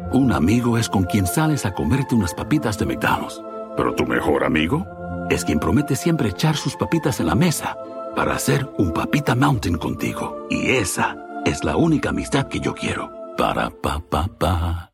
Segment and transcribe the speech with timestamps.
[0.00, 3.42] Un amigo es con quien sales a comerte unas papitas de McDonald's.
[3.76, 4.86] Pero tu mejor amigo
[5.28, 7.76] es quien promete siempre echar sus papitas en la mesa
[8.16, 10.46] para hacer un papita mountain contigo.
[10.48, 13.12] Y esa es la única amistad que yo quiero.
[13.36, 14.92] Para pa pa pa.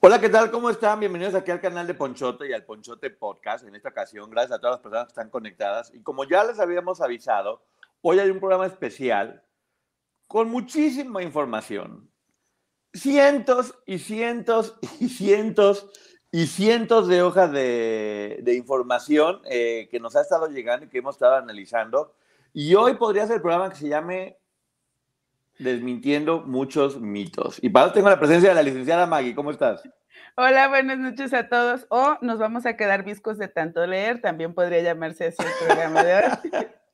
[0.00, 0.50] Hola, ¿qué tal?
[0.50, 1.00] ¿Cómo están?
[1.00, 3.64] Bienvenidos aquí al canal de Ponchote y al Ponchote Podcast.
[3.66, 5.94] En esta ocasión, gracias a todas las personas que están conectadas.
[5.94, 7.62] Y como ya les habíamos avisado,
[8.02, 9.42] hoy hay un programa especial
[10.26, 12.07] con muchísima información.
[12.92, 15.90] Cientos y cientos y cientos
[16.30, 21.16] y cientos de hojas de, información eh, que nos ha estado llegando y que hemos
[21.16, 22.14] estado analizando.
[22.52, 24.38] Y hoy podría ser el programa que se llame
[25.58, 27.58] Desmintiendo muchos mitos.
[27.60, 29.34] Y para eso tengo la presencia de la licenciada Maggie.
[29.34, 29.82] ¿Cómo estás?
[30.36, 31.84] Hola, buenas noches a todos.
[31.88, 34.20] O nos vamos a quedar viscos de tanto leer.
[34.20, 36.22] También podría llamarse así el programa de hoy.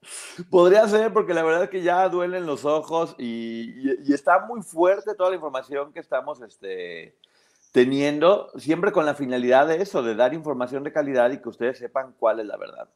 [0.51, 5.15] Podría ser, porque la verdad es que ya duelen los ojos y, está muy fuerte
[5.15, 7.17] toda la información que estamos este,
[7.73, 11.79] teniendo, siempre con la finalidad de eso, de dar información de calidad y que ustedes
[11.79, 12.89] sepan cuál es la verdad.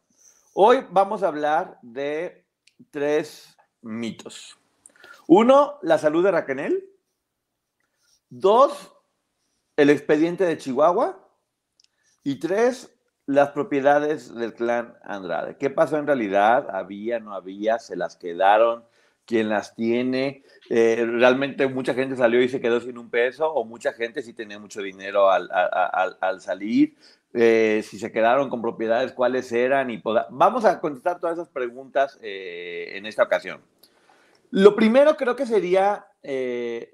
[0.55, 2.45] Hoy vamos a hablar de
[2.91, 4.59] tres mitos.
[5.27, 6.85] Uno, la salud de Raquel.
[8.31, 8.93] Dos,
[9.77, 11.29] el expediente de Chihuahua.
[12.25, 12.98] Y tres,
[13.29, 15.59] las propiedades del clan Andrade.
[15.59, 16.67] ¿Qué pasó en realidad?
[16.71, 17.79] ¿Había, no había?
[17.79, 18.85] ¿Se las quedaron?
[19.27, 20.45] ¿Quién las tiene?
[20.71, 23.53] Eh, ¿Realmente mucha gente salió y se quedó sin un peso?
[23.53, 26.97] ¿O mucha gente sí tenía mucho dinero al, salir?
[27.35, 32.19] Eh, si se quedaron con propiedades, cuáles eran y vamos a contestar todas esas preguntas
[32.23, 33.61] eh, en esta ocasión.
[34.51, 36.07] Lo primero creo que sería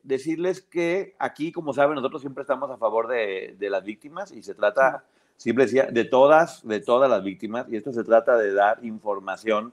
[0.03, 4.43] decirles que aquí, como saben, nosotros siempre estamos a favor de, de las víctimas y
[4.43, 5.05] se trata
[5.37, 9.73] Simple decía, de todas, de todas las víctimas, y esto se trata de dar información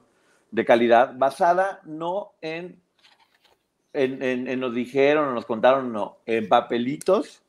[0.52, 2.82] de calidad basada no en,
[3.94, 7.42] en, nos dijeron nos contaron, no, en papelitos,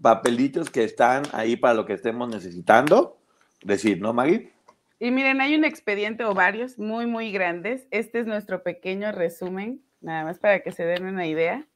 [0.00, 3.18] papelitos que están ahí para lo que estemos necesitando
[3.62, 4.52] decir, ¿no, Maggie?
[5.00, 7.86] Y miren, hay un expediente o varios muy, muy grandes.
[7.92, 11.66] Este es nuestro pequeño resumen, nada más para que se den una idea.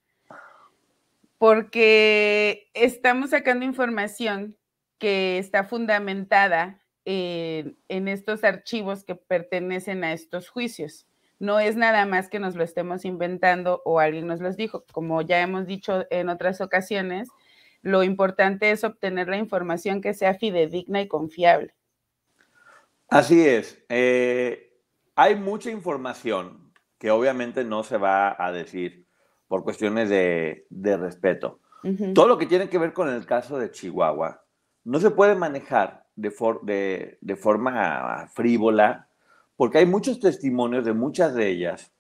[1.39, 4.57] Porque estamos sacando información
[5.03, 11.09] que está fundamentada en, estos archivos que pertenecen a estos juicios.
[11.41, 14.85] No es nada más que nos lo estemos inventando o alguien nos los dijo.
[14.93, 17.29] Como ya hemos dicho en otras ocasiones,
[17.83, 21.75] lo importante es obtener la información que sea fidedigna y confiable.
[23.09, 23.83] Así es.
[23.89, 24.73] Eh,
[25.17, 29.05] hay mucha información que obviamente no se va a decir
[29.49, 31.59] por cuestiones de, respeto.
[32.15, 34.43] Todo lo que tiene que ver con el caso de Chihuahua
[34.85, 39.09] no se puede manejar de, de, forma frívola,
[39.57, 41.93] porque hay muchos testimonios de muchas de ellas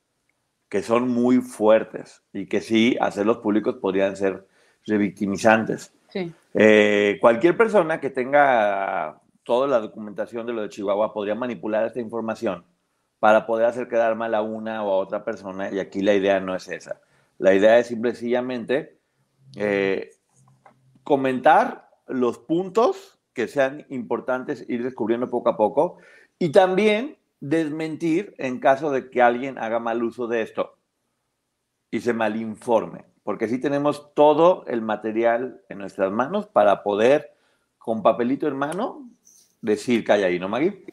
[0.68, 4.46] que son muy fuertes y que sí, hacerlos públicos podrían ser
[4.86, 5.92] revictimizantes.
[6.54, 12.00] Eh, cualquier persona que tenga toda la documentación de lo de Chihuahua podría manipular esta
[12.00, 12.64] información
[13.18, 16.40] para poder hacer quedar mal a una o a otra persona y aquí la idea
[16.40, 17.00] no es esa.
[17.38, 18.98] La idea es simplemente
[19.56, 20.10] eh,
[21.02, 25.98] comentar los puntos que sean importantes ir descubriendo poco a poco
[26.38, 30.76] y también desmentir en caso de que alguien haga mal uso de esto
[31.90, 37.34] y se malinforme, porque así tenemos todo el material en nuestras manos para poder,
[37.78, 39.10] con papelito en mano,
[39.60, 40.84] decir que hay ahí, ¿no, Maggie?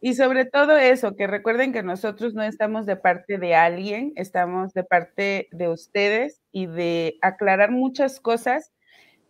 [0.00, 4.74] Y sobre todo eso, que recuerden que nosotros no estamos de parte de alguien, estamos
[4.74, 8.72] de parte de ustedes y de aclarar muchas cosas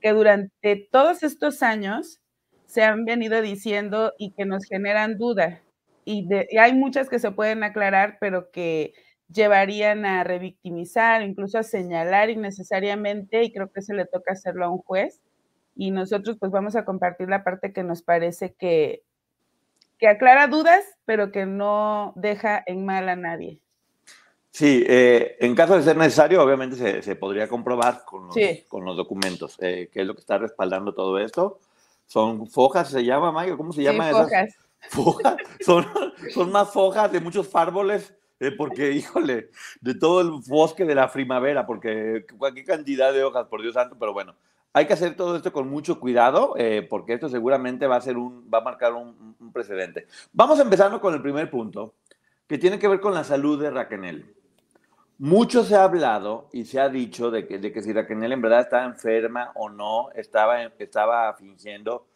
[0.03, 2.21] que durante todos estos años
[2.67, 5.63] se han venido diciendo y que nos generan duda.
[6.05, 6.29] Y,
[6.59, 8.93] hay muchas que se pueden aclarar, pero que
[9.29, 14.71] llevarían a revictimizar, incluso a señalar innecesariamente, y creo que se le toca hacerlo a
[14.71, 15.23] un juez.
[15.75, 19.03] Y nosotros pues vamos a compartir la parte que nos parece que,
[19.99, 23.62] que aclara dudas, pero que no deja en mal a nadie.
[24.53, 28.37] Sí, eh, en caso de ser necesario, obviamente se, podría comprobar con los,
[28.69, 31.59] con los documentos, eh, qué es lo que está respaldando todo esto.
[32.07, 34.57] Son fojas, se llama, Mayo, ¿cómo se llama sí, Fojas.
[34.91, 35.37] Fojas.
[35.61, 35.87] Son,
[36.35, 39.49] son más fojas de muchos árboles eh, porque, híjole,
[39.81, 43.97] de todo el bosque de la primavera, porque cualquier cantidad de hojas, por Dios santo,
[43.99, 44.35] pero bueno,
[44.75, 48.19] hay que hacer todo esto con mucho cuidado, eh, porque esto seguramente va a, ser
[48.19, 50.07] un, va a marcar un, un, precedente.
[50.33, 51.95] Vamos empezando con el primer punto,
[52.47, 54.35] que tiene que ver con la salud de Raquel.
[55.23, 58.43] Mucho se ha hablado y se ha dicho de que, de que si Raquel en
[58.43, 62.09] verdad estaba enferma o no, estaba, estaba fingiendo.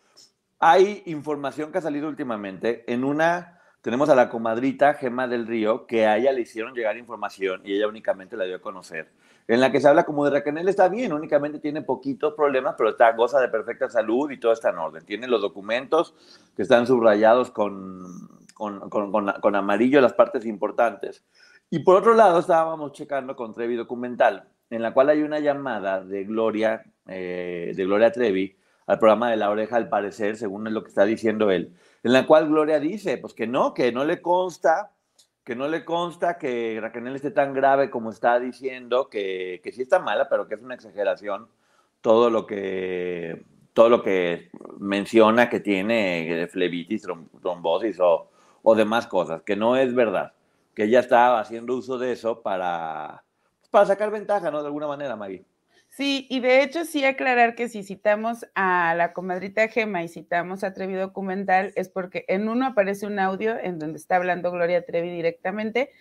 [0.58, 2.82] Hay información que ha salido últimamente.
[2.92, 6.96] En una, tenemos a la comadrita Gema del Río, que a ella le hicieron llegar
[6.96, 9.12] información y ella únicamente la dio a conocer,
[9.46, 12.90] en la que se habla como de Raquel está bien, únicamente tiene poquitos problemas, pero
[12.90, 15.06] está, goza de perfecta salud y todo está en orden.
[15.06, 16.12] Tiene los documentos
[16.56, 18.02] que están subrayados con,
[18.52, 21.22] con, con, con amarillo las partes importantes.
[21.68, 26.00] Y por otro lado, estábamos checando con Trevi Documental, en la cual hay una llamada
[26.00, 30.82] de Gloria, eh, de Gloria Trevi al programa de La Oreja, al parecer, según lo
[30.84, 31.74] que está diciendo él,
[32.04, 34.92] en la cual Gloria dice, pues que no, que no le consta,
[35.42, 39.82] que no le consta que Raquel esté tan grave como está diciendo, que, que sí
[39.82, 41.48] está mala, pero que es una exageración
[42.00, 47.02] todo lo que, todo lo que menciona que tiene flebitis,
[47.42, 48.30] trombosis o,
[48.62, 50.35] o demás cosas, que no es verdad
[50.76, 53.24] que ella estaba haciendo uso de eso para,
[53.70, 54.60] para sacar ventaja, ¿no?
[54.60, 55.44] De alguna manera, Maggie.
[55.88, 60.62] Sí, y de hecho sí aclarar que si citamos a la comadrita Gema y citamos
[60.62, 64.84] a Trevi Documental es porque en uno aparece un audio en donde está hablando Gloria
[64.84, 65.92] Trevi directamente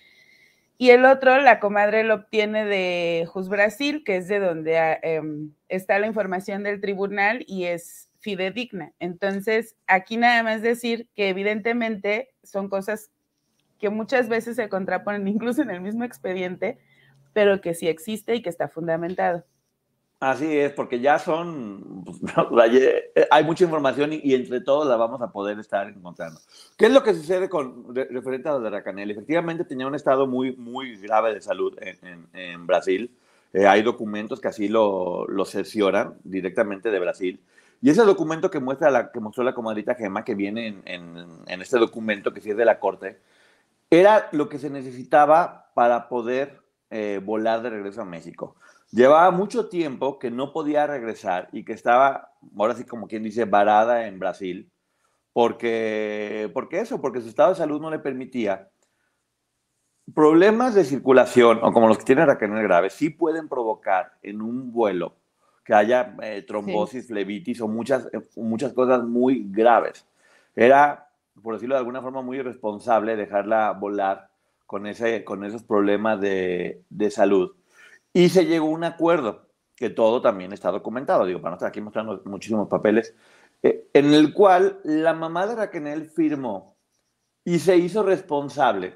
[0.77, 4.99] y el otro la comadre lo obtiene de Jus Brasil, que es de donde ah,
[5.01, 8.91] em, está la información del tribunal y es fidedigna.
[8.99, 13.11] Entonces, aquí nada más decir que evidentemente son cosas
[13.79, 16.77] que muchas veces se contraponen incluso en el mismo expediente,
[17.33, 19.43] pero que sí existe y que está fundamentado.
[20.21, 22.31] Así es, porque ya son, pues,
[23.31, 26.39] hay mucha información y, entre todos la vamos a poder estar encontrando.
[26.77, 29.11] ¿Qué es lo que sucede con referente a lo de Racanel?
[29.11, 33.11] Efectivamente tenía un estado muy, muy grave de salud en, en, Brasil.
[33.51, 37.41] Eh, hay documentos que así lo, lo cercioran directamente de Brasil.
[37.81, 41.27] Y ese documento que, muestra la, que mostró la comadrita Gema, que viene en, en,
[41.45, 43.19] en este documento que sí es de la Corte,
[43.99, 48.55] era lo que se necesitaba para poder eh, volar de regreso a México.
[48.91, 53.45] Llevaba mucho tiempo que no podía regresar y que estaba, ahora sí como quien dice,
[53.45, 54.71] varada en Brasil,
[55.33, 58.69] porque, porque eso, porque su estado de salud no le permitía.
[60.13, 64.71] Problemas de circulación, o como los que tiene Raquel grave, sí pueden provocar en un
[64.71, 65.15] vuelo
[65.65, 70.05] que haya eh, trombosis, flebitis o muchas, muchas cosas muy graves.
[70.55, 71.04] Era
[71.41, 74.29] por decirlo de alguna forma, muy irresponsable dejarla volar
[74.65, 77.55] con, ese, con esos problemas de, de salud.
[78.13, 79.45] Y se llegó a un acuerdo,
[79.75, 83.13] que todo también está documentado, digo, para no estar aquí mostrando muchísimos papeles,
[83.61, 86.77] eh, en el cual la mamá de Raquel firmó
[87.43, 88.95] y se hizo responsable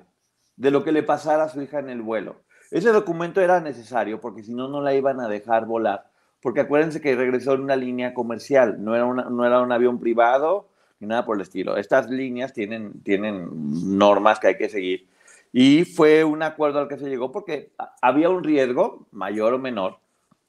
[0.56, 2.42] de lo que le pasara a su hija en el vuelo.
[2.72, 6.10] Ese documento era necesario porque si no, no la iban a dejar volar.
[6.42, 10.00] Porque acuérdense que regresó en una línea comercial, no era, una, no era un avión
[10.00, 11.78] privado, ni nada por el estilo.
[11.78, 13.50] Estas líneas tienen, tienen
[13.98, 15.08] normas que hay que seguir.
[15.52, 19.98] Y fue un acuerdo al que se llegó porque había un riesgo, mayor o menor.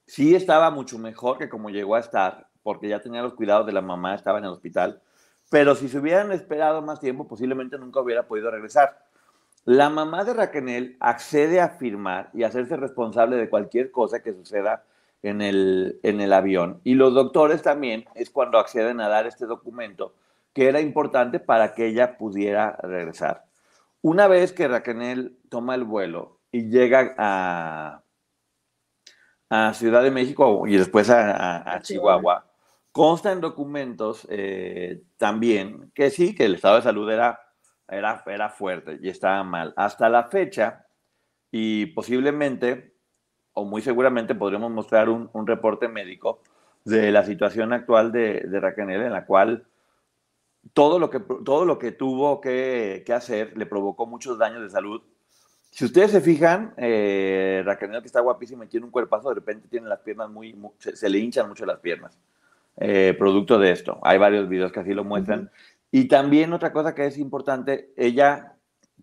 [0.06, 3.72] Sí estaba mucho mejor que como llegó a estar, porque ya tenía los cuidados de
[3.72, 5.00] la mamá, estaba en el hospital.
[5.50, 9.04] Pero si se hubieran esperado más tiempo, posiblemente nunca hubiera podido regresar.
[9.64, 14.84] La mamá de Raquel accede a firmar y hacerse responsable de cualquier cosa que suceda
[15.22, 16.80] en el, en el avión.
[16.82, 20.14] Y los doctores también es cuando acceden a dar este documento
[20.52, 23.44] que era importante para que ella pudiera regresar.
[24.02, 28.02] Una vez que Raquel toma el vuelo y llega a,
[29.50, 32.46] a Ciudad de México y después a, Chihuahua,
[32.92, 37.40] consta en documentos eh, también que sí, que el estado de salud era,
[37.88, 39.74] era, era fuerte y estaba mal.
[39.76, 40.86] Hasta la fecha,
[41.52, 42.94] y posiblemente,
[43.52, 46.40] o muy seguramente, podremos mostrar un, reporte médico
[46.84, 49.66] de la situación actual de, de Raquel, en la cual
[50.72, 55.02] todo lo que, todo lo que tuvo que, hacer le provocó muchos daños de salud.
[55.70, 59.68] Si ustedes se fijan, eh, Raquel, que está guapísima y tiene un cuerpazo, de repente
[59.68, 62.18] tiene las piernas muy, se, le hinchan mucho las piernas,
[62.76, 63.98] eh, producto de esto.
[64.02, 65.50] Hay varios videos que así lo muestran.
[65.92, 68.54] Y también otra cosa que es importante, ella,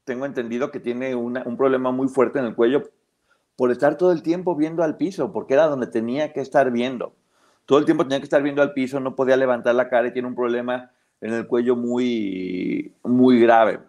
[0.03, 2.83] tengo entendido que tiene un problema muy fuerte en el cuello
[3.57, 7.13] por estar todo el tiempo viendo al piso, porque era donde tenía que estar viendo.
[7.65, 10.13] Todo el tiempo tenía que estar viendo al piso, no podía levantar la cara y
[10.13, 13.79] tiene un problema en el cuello muy, muy grave.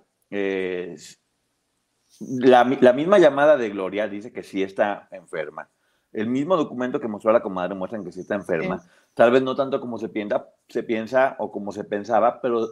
[2.20, 5.68] la, misma llamada de Gloria dice que sí está enferma.
[6.12, 8.82] El mismo documento que mostró la comadre muestra que sí está enferma.
[9.14, 12.66] Tal vez no tanto como se piensa, se piensa o como se pensaba, pero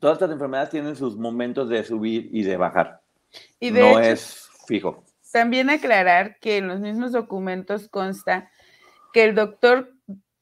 [0.00, 3.00] todas estas enfermedades tienen sus momentos de subir y de bajar.
[3.60, 5.04] Y no es fijo.
[5.30, 8.50] También aclarar que en los mismos documentos consta
[9.12, 9.92] que el doctor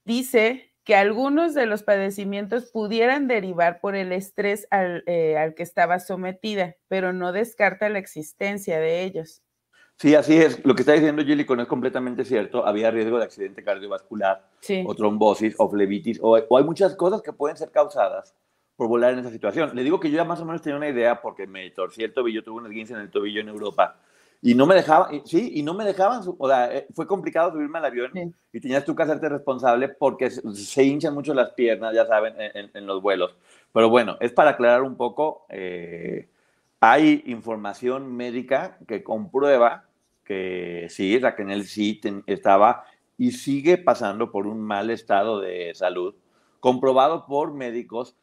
[0.04, 5.62] dice que algunos de los padecimientos pudieran derivar por el estrés al, eh, al que
[5.62, 9.40] estaba sometida, pero no descarta la existencia de ellos.
[9.98, 10.64] Sí, así es.
[10.64, 12.66] Lo que está diciendo Gillico no es completamente cierto.
[12.66, 14.44] Había riesgo de accidente cardiovascular,
[14.84, 18.34] o trombosis, o flebitis, o, hay muchas cosas que pueden ser causadas
[18.74, 19.70] por volar en esa situación.
[19.76, 22.12] Le digo que yo ya más o menos tenía una idea porque me torcí el
[22.12, 24.00] tobillo, tuve un esguince en el tobillo en Europa
[24.42, 27.78] y no me dejaban, sí, y no me dejaban, o sea, eh, fue complicado subirme
[27.78, 32.06] al avión y tenías tú que hacerte responsable porque se, hinchan mucho las piernas, ya
[32.06, 33.36] saben, en, los vuelos.
[33.72, 36.28] Pero bueno, es para aclarar un poco, eh,
[36.80, 39.84] hay información médica que comprueba
[40.24, 42.84] que sí, Raquel sí estaba
[43.18, 46.14] y sigue pasando por un mal estado de salud,
[46.60, 48.16] comprobado por médicos,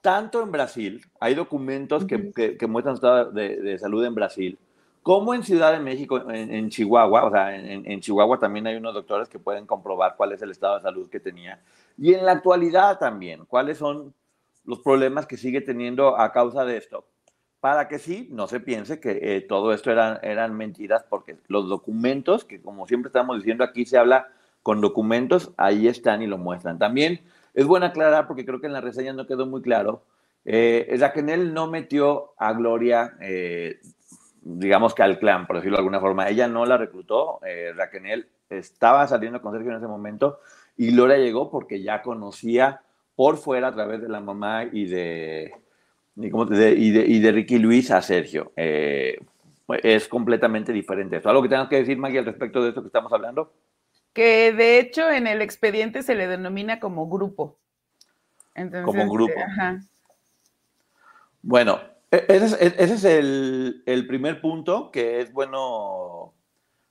[0.00, 4.58] tanto en Brasil, hay documentos que, que, muestran estado de, de, salud en Brasil,
[5.04, 9.28] como en Ciudad de México, en, Chihuahua, o sea, en, Chihuahua también hay unos doctores
[9.28, 11.60] que pueden comprobar cuál es el estado de salud que tenía.
[11.98, 14.14] Y en la actualidad también, cuáles son
[14.64, 17.04] los problemas que sigue teniendo a causa de esto
[17.60, 21.68] para que sí, no se piense que eh, todo esto eran, eran mentiras, porque los
[21.68, 24.28] documentos, que como siempre estamos diciendo, aquí se habla
[24.62, 26.78] con documentos, ahí están y lo muestran.
[26.78, 27.20] También
[27.52, 30.02] es bueno aclarar, porque creo que en la reseña no quedó muy claro,
[30.44, 33.80] eh, Raquel no metió a Gloria, eh,
[34.44, 36.28] digamos que al clan, por decirlo de alguna forma.
[36.28, 40.40] Ella no la reclutó, eh, Raquel estaba saliendo con Sergio en ese momento,
[40.76, 42.82] y Gloria llegó porque ya conocía
[43.16, 45.54] por fuera a través de la mamá y de
[46.16, 48.52] y, de, y, de, Ricky Luis a Sergio.
[48.56, 49.18] Eh,
[49.82, 53.12] es completamente diferente ¿Algo que tengas que decir, Maggie, al respecto de esto que estamos
[53.12, 53.52] hablando?
[54.12, 57.56] Que de hecho en el expediente se le denomina como grupo.
[58.84, 59.40] como grupo.
[61.42, 61.80] Bueno,
[62.14, 66.32] e, ese es, el, primer punto que es bueno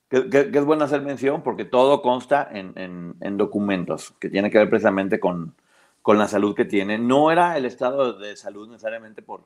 [0.09, 5.19] que, es bueno hacer mención porque todo consta en documentos que tiene que ver precisamente
[5.19, 5.55] con,
[6.03, 6.99] con la salud que tiene.
[6.99, 9.45] No era el estado de salud necesariamente por,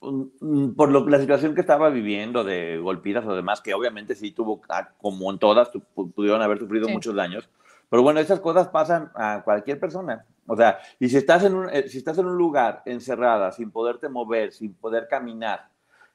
[0.00, 4.60] por lo, la situación que estaba viviendo de golpidas o demás, que obviamente sí tuvo,
[4.68, 7.48] ah, como en todas, pudieron haber sufrido muchos daños.
[7.88, 10.26] Pero bueno, esas cosas pasan a cualquier persona.
[10.48, 13.70] O sea, y si estás en un, eh, si estás en un lugar encerrada, sin
[13.70, 15.68] poderte mover, sin poder caminar,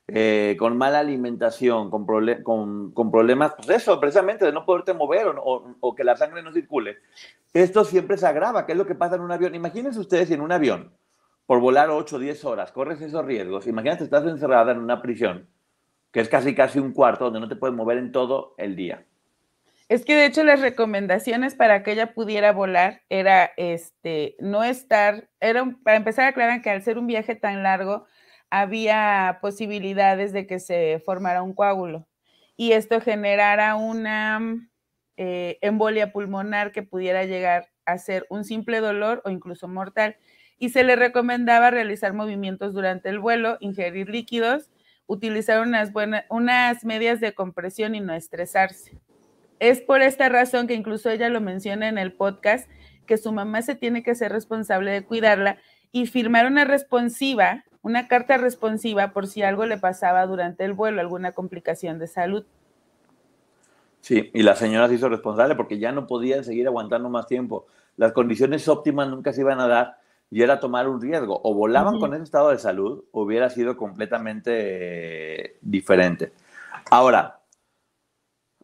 [0.07, 2.05] eh, con mala alimentación, con,
[2.41, 6.41] con, con, problemas, pues eso, precisamente de no poderte mover o, o, que la sangre
[6.41, 6.97] no circule,
[7.53, 9.53] esto siempre se agrava, ¿qué es lo que pasa en un avión?
[9.53, 10.91] Imagínense ustedes si en un avión,
[11.45, 15.47] por volar 8 o 10 horas, corres esos riesgos, imagínate estás encerrada en una prisión,
[16.11, 19.05] que es casi casi un cuarto, donde no te puedes mover en todo el día.
[19.89, 25.29] Es que de hecho las recomendaciones para que ella pudiera volar era este no estar,
[25.39, 28.05] era para empezar a aclarar que al ser un viaje tan largo,
[28.49, 32.07] había posibilidades de que se formara un coágulo
[32.55, 34.69] y esto generara una
[35.17, 40.17] eh, embolia pulmonar que pudiera llegar a ser un simple dolor o incluso mortal.
[40.59, 44.71] Y se le recomendaba realizar movimientos durante el vuelo, ingerir líquidos,
[45.07, 49.01] utilizar unas, buenas, unas medias de compresión y no estresarse.
[49.63, 52.69] Es por esta razón que incluso ella lo menciona en el podcast,
[53.05, 55.57] que su mamá se tiene que ser responsable de cuidarla
[55.91, 61.01] y firmar una responsiva una carta responsiva por si algo le pasaba durante el vuelo,
[61.01, 62.45] alguna complicación de salud.
[63.99, 67.67] Sí, y la señora se hizo responsable porque ya no podían seguir aguantando más tiempo.
[67.97, 69.97] Las condiciones óptimas nunca se iban a dar
[70.31, 71.39] y era tomar un riesgo.
[71.43, 76.31] O volaban con ese estado de salud, hubiera sido completamente diferente.
[76.89, 77.39] Ahora,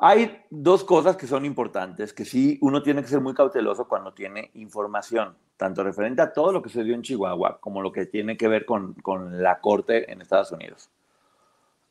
[0.02, 4.14] hay dos cosas que son importantes, que sí uno tiene que ser muy cauteloso cuando
[4.14, 8.06] tiene información, tanto referente a todo lo que se dio en Chihuahua como lo que
[8.06, 8.96] tiene que ver con,
[9.32, 10.90] la corte en Estados Unidos.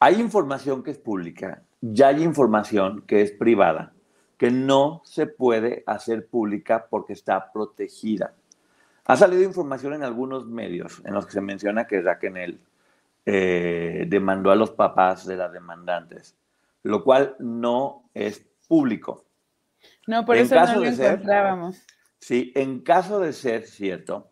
[0.00, 3.92] Hay información que es pública, ya hay información que es privada,
[4.38, 8.32] que no se puede hacer pública porque está protegida.
[9.04, 12.58] Ha salido información en algunos medios en los que se menciona que Raquel
[13.26, 16.38] eh, demandó a los papás de las demandantes
[16.88, 19.26] lo cual no es público.
[20.06, 21.84] No, por eso no lo encontrábamos.
[22.18, 24.30] sí, en caso de ser cierto,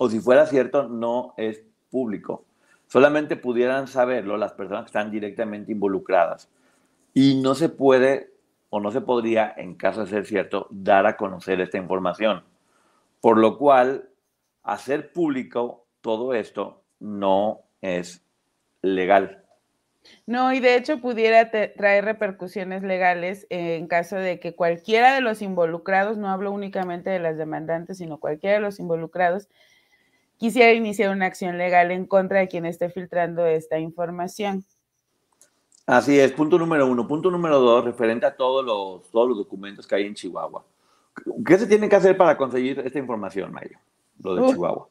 [0.00, 2.46] o si fuera cierto, no es público.
[2.88, 6.50] Solamente pudieran saberlo las personas que están directamente involucradas.
[7.14, 8.32] Y no se puede
[8.68, 12.42] o no se podría, en caso de ser cierto, dar a conocer esta información.
[13.20, 14.08] Por lo cual,
[14.64, 18.26] hacer público todo esto no es
[18.82, 19.45] legal.
[20.26, 25.42] No, y de hecho pudiera traer repercusiones legales en caso de que cualquiera de los
[25.42, 29.48] involucrados, no hablo únicamente de las demandantes, sino cualquiera de los involucrados,
[30.36, 34.64] quisiera iniciar una acción legal en contra de quien esté filtrando esta información.
[35.86, 37.06] Así es, punto número uno.
[37.06, 40.64] Punto número dos, referente a todos los, todos los documentos que hay en Chihuahua.
[41.46, 43.78] ¿Qué se tiene que hacer para conseguir esta información, Mayo?
[44.20, 44.88] Lo de Chihuahua.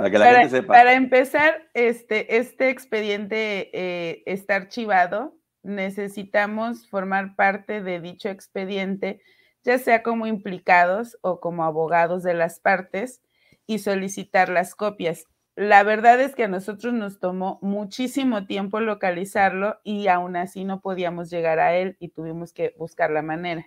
[0.00, 0.72] Para que la gente sepa.
[0.72, 5.36] Para empezar, este, este expediente eh, está archivado.
[5.62, 9.20] Necesitamos formar parte de dicho expediente,
[9.62, 13.20] ya sea como implicados o como abogados de las partes,
[13.66, 15.26] y solicitar las copias.
[15.54, 20.80] La verdad es que a nosotros nos tomó muchísimo tiempo localizarlo y aún así no
[20.80, 23.66] podíamos llegar a él y tuvimos que buscar la manera.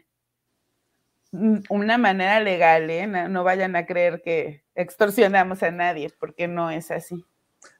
[1.33, 3.07] Mm, una manera legal, ¿eh?
[3.07, 7.25] No, vayan a creer que extorsionamos a nadie, porque no es así.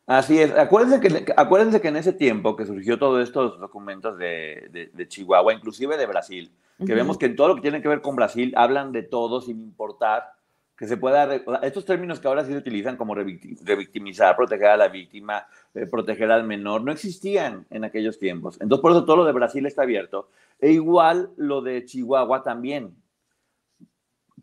[0.08, 0.52] Así es.
[0.58, 5.98] Acuérdense que, acuérdense que en ese tiempo que surgió todos estos documentos de, Chihuahua, inclusive
[5.98, 6.52] de Brasil,
[6.84, 9.40] que vemos que en todo lo que tiene que ver con Brasil hablan de todo
[9.40, 10.34] sin importar
[10.76, 11.30] que se pueda,
[11.62, 15.46] estos términos que ahora sí se utilizan como revictimizar, proteger a la víctima,
[15.76, 18.60] eh, proteger al menor, no existían en aquellos tiempos.
[18.60, 20.30] Entonces, por eso todo lo de Brasil está abierto.
[20.60, 22.96] E igual lo de Chihuahua también.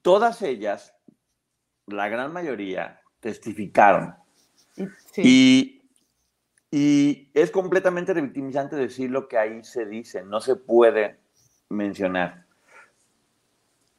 [0.03, 0.95] Todas ellas,
[1.87, 4.15] la gran mayoría, testificaron.
[5.17, 5.83] Y,
[6.71, 11.19] y es completamente revictimizante decir lo que ahí se dice, no se puede
[11.69, 12.47] mencionar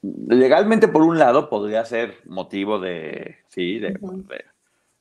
[0.02, 3.98] legalmente, por un lado, podría ser motivo de, sí, de,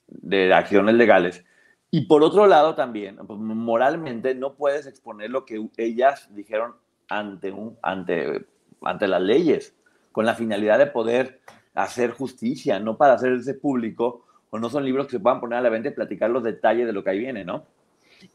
[0.09, 1.45] de, acciones legales.
[1.91, 6.75] Y por otro lado, también, pues, moralmente, no puedes exponer lo que ellas dijeron
[7.09, 8.47] ante, un, ante,
[8.83, 9.75] ante las leyes,
[10.13, 11.41] con la finalidad de poder
[11.75, 15.63] hacer justicia, no para hacerse público, o no son libros que se puedan poner a
[15.63, 17.65] la venta y platicar los detalles de lo que ahí viene, ¿no?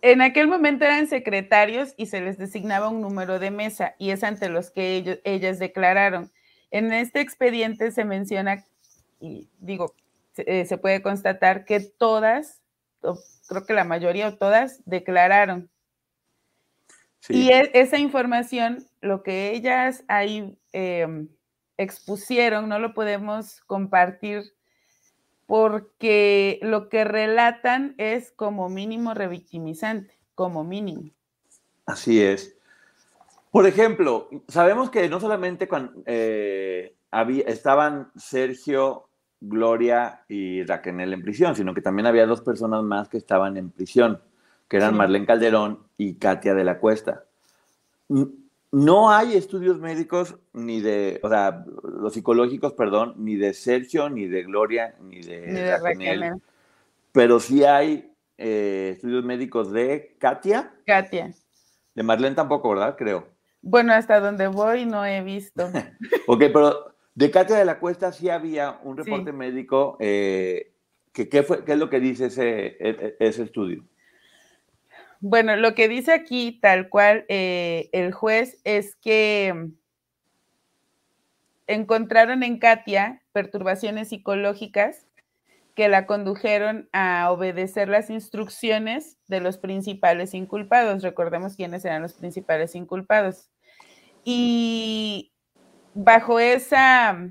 [0.01, 4.23] En aquel momento eran secretarios y se les designaba un número de mesa y es
[4.23, 6.31] ante los que ellos, ellas declararon.
[6.71, 8.65] En este expediente se menciona,
[9.19, 9.93] y digo,
[10.33, 12.61] se, eh, puede constatar que todas,
[13.47, 15.69] creo que la mayoría o todas, declararon.
[17.29, 21.27] Y e, esa información, lo que ellas ahí em,
[21.77, 24.53] expusieron, no lo podemos compartir
[25.45, 31.11] porque lo que relatan es como mínimo revictimizante, como mínimo.
[31.85, 32.55] Así es.
[33.51, 39.07] Por ejemplo, sabemos que no solamente cuando, eh, había, estaban Sergio,
[39.39, 43.69] Gloria y Raquel en prisión, sino que también había dos personas más que estaban en
[43.69, 44.19] prisión,
[44.67, 47.23] que eran Marlene Calderón y Katia de la Cuesta.
[48.71, 54.27] No hay estudios médicos ni de, o sea, los psicológicos, perdón, ni de Sergio, ni
[54.27, 56.33] de Gloria, ni de, Raquel.
[57.11, 60.73] Pero sí hay eh, estudios médicos de Katia.
[60.85, 61.33] Katia.
[61.93, 62.95] De Marlene tampoco, ¿verdad?
[62.97, 63.27] Creo.
[63.61, 65.69] Bueno, hasta donde voy no he visto.
[66.27, 69.97] ok, pero de Katia de la Cuesta sí había un reporte médico.
[69.99, 70.73] Eh,
[71.13, 73.85] que, ¿qué, fue, ¿Qué es lo que dice ese, e, e, ese estudio?
[75.19, 79.69] Bueno, lo que dice aquí, tal cual, eh, el juez es que
[81.67, 85.07] encontraron en Katia perturbaciones psicológicas
[85.75, 91.03] que la condujeron a obedecer las instrucciones de los principales inculpados.
[91.03, 93.49] Recordemos quiénes eran los principales inculpados.
[94.23, 95.33] Y
[95.93, 97.29] bajo esa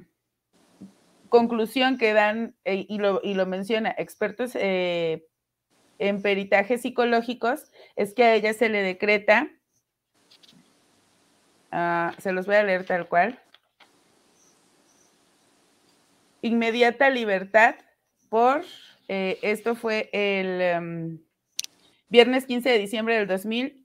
[1.30, 5.26] conclusión que dan, eh, y, lo, menciona, expertos eh,
[5.98, 9.50] en peritajes psicológicos, es que a ella se le decreta,
[11.70, 13.40] ah, se los voy a leer tal cual,
[16.42, 17.76] inmediata libertad
[18.28, 18.64] por,
[19.08, 21.18] eh, esto fue el em,
[22.08, 23.84] viernes 15 de diciembre del 2000,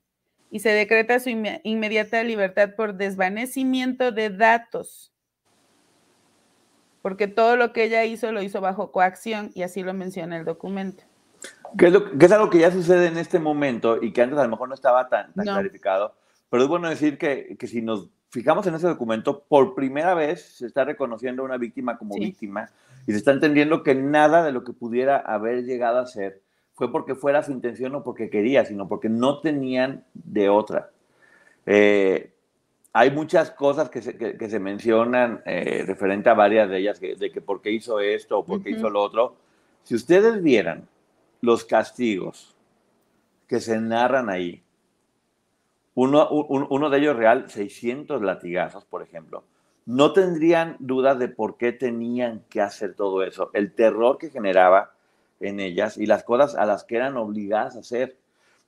[0.51, 5.13] y se decreta su inmediata libertad por desvanecimiento de datos,
[7.01, 10.45] porque todo lo que ella hizo lo hizo bajo coacción y así lo menciona el
[10.45, 11.03] documento.
[11.77, 14.49] Que es, es algo que ya sucede en este momento y que antes a lo
[14.49, 16.15] mejor no estaba tan, clarificado,
[16.49, 20.57] pero es bueno decir que, que, si nos fijamos en ese documento, por primera vez
[20.57, 22.69] se está reconociendo a una víctima como víctima
[23.07, 26.41] y se está entendiendo que nada de lo que pudiera haber llegado a ser
[26.73, 30.91] fue porque fuera su intención o porque quería, sino porque no tenían de otra.
[31.65, 32.31] Eh,
[32.93, 37.31] hay muchas cosas que se, que, se mencionan eh, referente a varias de ellas, de
[37.31, 39.35] que por qué hizo esto o por qué hizo lo otro.
[39.83, 40.87] Si ustedes vieran
[41.41, 42.55] los castigos
[43.47, 44.63] que se narran ahí,
[45.95, 49.43] uno, de ellos real, 600 latigazos, por ejemplo,
[49.85, 53.49] no tendrían dudas de por qué tenían que hacer todo eso.
[53.53, 54.93] El terror que generaba
[55.39, 58.17] en ellas y las cosas a las que eran obligadas a hacer.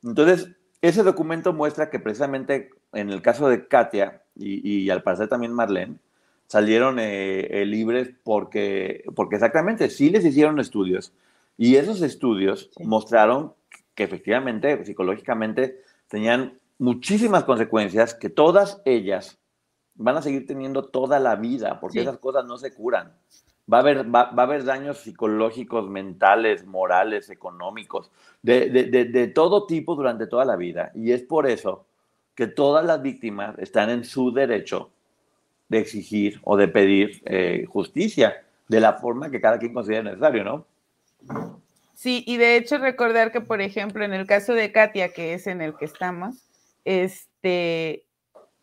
[0.04, 0.50] Entonces,
[0.82, 5.98] ese documento muestra que precisamente en el caso de Katia y, al parecer también Marlene,
[6.48, 11.14] salieron eh, libres porque, porque exactamente sí les hicieron estudios
[11.62, 13.54] y esos estudios mostraron
[13.94, 19.38] que efectivamente, psicológicamente, tenían muchísimas consecuencias que todas ellas
[19.94, 23.14] van a seguir teniendo toda la vida, porque esas cosas no se curan.
[23.72, 28.10] Va a, haber, va, a haber daños psicológicos, mentales, morales, económicos,
[28.42, 30.92] de, de, de, todo tipo durante toda la vida.
[30.96, 31.86] Y es por eso
[32.34, 34.90] que todas las víctimas están en su derecho
[35.70, 40.44] de exigir o de pedir eh, justicia de la forma que cada quien considere necesario,
[40.44, 40.71] ¿no?
[42.02, 45.46] Sí, y de hecho recordar que, por ejemplo, en el caso de Katia, que es
[45.46, 46.50] en el que estamos,
[46.84, 48.08] este,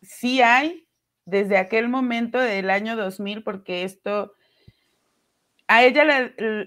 [0.01, 0.87] sí hay
[1.25, 4.33] desde aquel momento del año 2000, porque esto,
[5.67, 6.03] a ella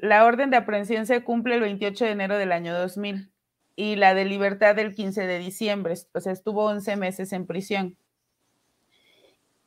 [0.01, 3.31] la, orden de aprehensión se cumple el 28 de enero del año 2000
[3.77, 7.99] y la de libertad del 15 de diciembre, o sea, estuvo 11 meses en prisión.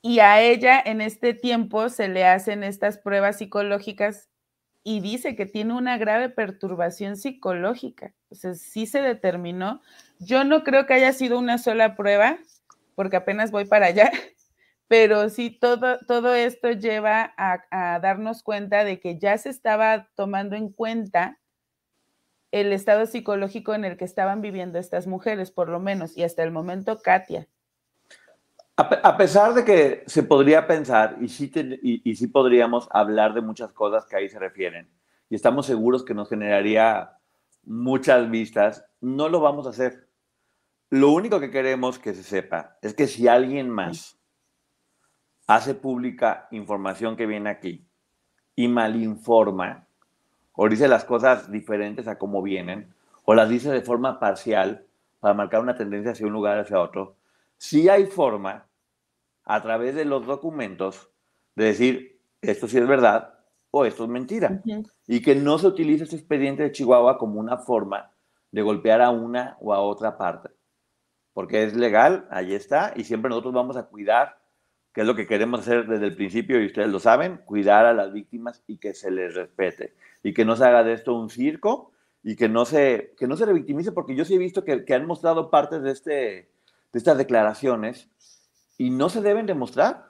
[0.01, 4.29] Y a ella en este tiempo se le hacen estas pruebas psicológicas
[4.87, 8.13] y dice que tiene una grave perturbación psicológica.
[8.29, 9.81] O sea, sí se determinó.
[10.19, 12.37] Yo no creo que haya sido una sola prueba,
[12.93, 14.11] porque apenas voy para allá,
[14.87, 20.55] pero sí todo, todo esto lleva a, darnos cuenta de que ya se estaba tomando
[20.55, 21.39] en cuenta
[22.51, 26.43] el estado psicológico en el que estaban viviendo estas mujeres, por lo menos, y hasta
[26.43, 27.47] el momento Katia.
[28.77, 31.49] A, pesar de que se podría pensar, y sí,
[31.81, 34.89] y sí podríamos hablar de muchas cosas que ahí se refieren,
[35.29, 37.17] y estamos seguros que nos generaría
[37.63, 40.07] muchas vistas, no lo vamos a hacer.
[40.89, 44.19] Lo único que queremos que se sepa es que si alguien más
[45.47, 47.87] hace pública información que viene aquí
[48.55, 49.87] y malinforma
[50.53, 52.93] o dice las cosas diferentes a como vienen
[53.25, 54.85] o las dice de forma parcial
[55.19, 57.15] para marcar una tendencia hacia un lugar hacia otro,
[57.57, 58.67] sí hay forma
[59.43, 61.09] a través de los documentos
[61.55, 63.39] de decir esto sí es verdad
[63.71, 64.61] o esto es mentira.
[65.07, 68.11] Y que no se utilice este expediente de Chihuahua como una forma
[68.51, 70.49] de golpear a una o a otra parte.
[71.33, 74.39] Porque es legal, ahí está, y siempre nosotros vamos a cuidar
[74.95, 77.93] que es lo que queremos hacer desde el principio y ustedes lo saben, cuidar a
[77.93, 79.93] las víctimas y que se les respete.
[80.23, 81.91] Y que no se haga de esto un circo
[82.23, 84.93] y que no se, que no se revictimice, porque yo sí he visto que, que
[84.93, 86.49] han mostrado partes de, este,
[86.95, 88.09] de estas declaraciones
[88.77, 90.05] y no se deben demostrar.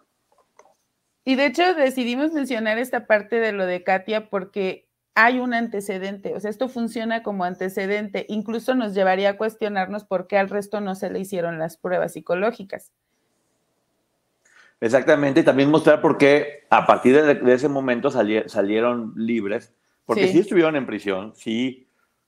[1.24, 6.36] Y de hecho decidimos mencionar esta parte de lo de Katia porque hay un antecedente,
[6.36, 10.80] o sea, esto funciona como antecedente, incluso nos llevaría a cuestionarnos por qué al resto
[10.80, 12.92] no se le hicieron las pruebas psicológicas.
[14.80, 19.74] Exactamente, y también mostrar por qué a partir de, ese momento salieron libres,
[20.06, 20.38] porque sí.
[20.38, 21.85] estuvieron en prisión, sí,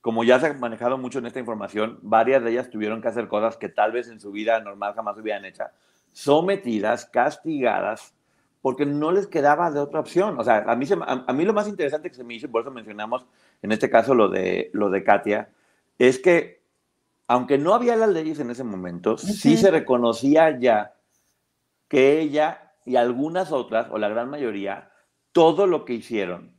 [0.08, 3.28] como ya se ha manejado mucho en esta información, varias de ellas tuvieron que hacer
[3.28, 5.65] cosas que tal vez en su vida normal jamás hubieran hecho,
[6.13, 8.15] sometidas, castigadas,
[8.62, 10.39] porque no les quedaba de otra opción.
[10.39, 12.72] O sea, a mí, a, mí lo más interesante que se me hizo, por eso
[12.72, 13.26] mencionamos
[13.62, 15.50] en este caso lo de, lo de Katia,
[16.00, 16.62] es que
[17.28, 20.96] aunque no había las leyes en ese momento, sí se reconocía ya
[21.89, 24.89] que ella y algunas otras, o la gran mayoría,
[25.34, 26.57] todo lo que hicieron,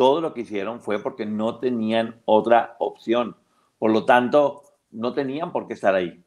[0.00, 3.36] todo lo que hicieron fue porque no tenían otra opción.
[3.78, 6.24] Por lo tanto, no tenían por qué estar ahí.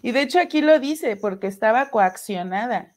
[0.00, 2.94] Y de hecho aquí lo dice, porque estaba coaccionada.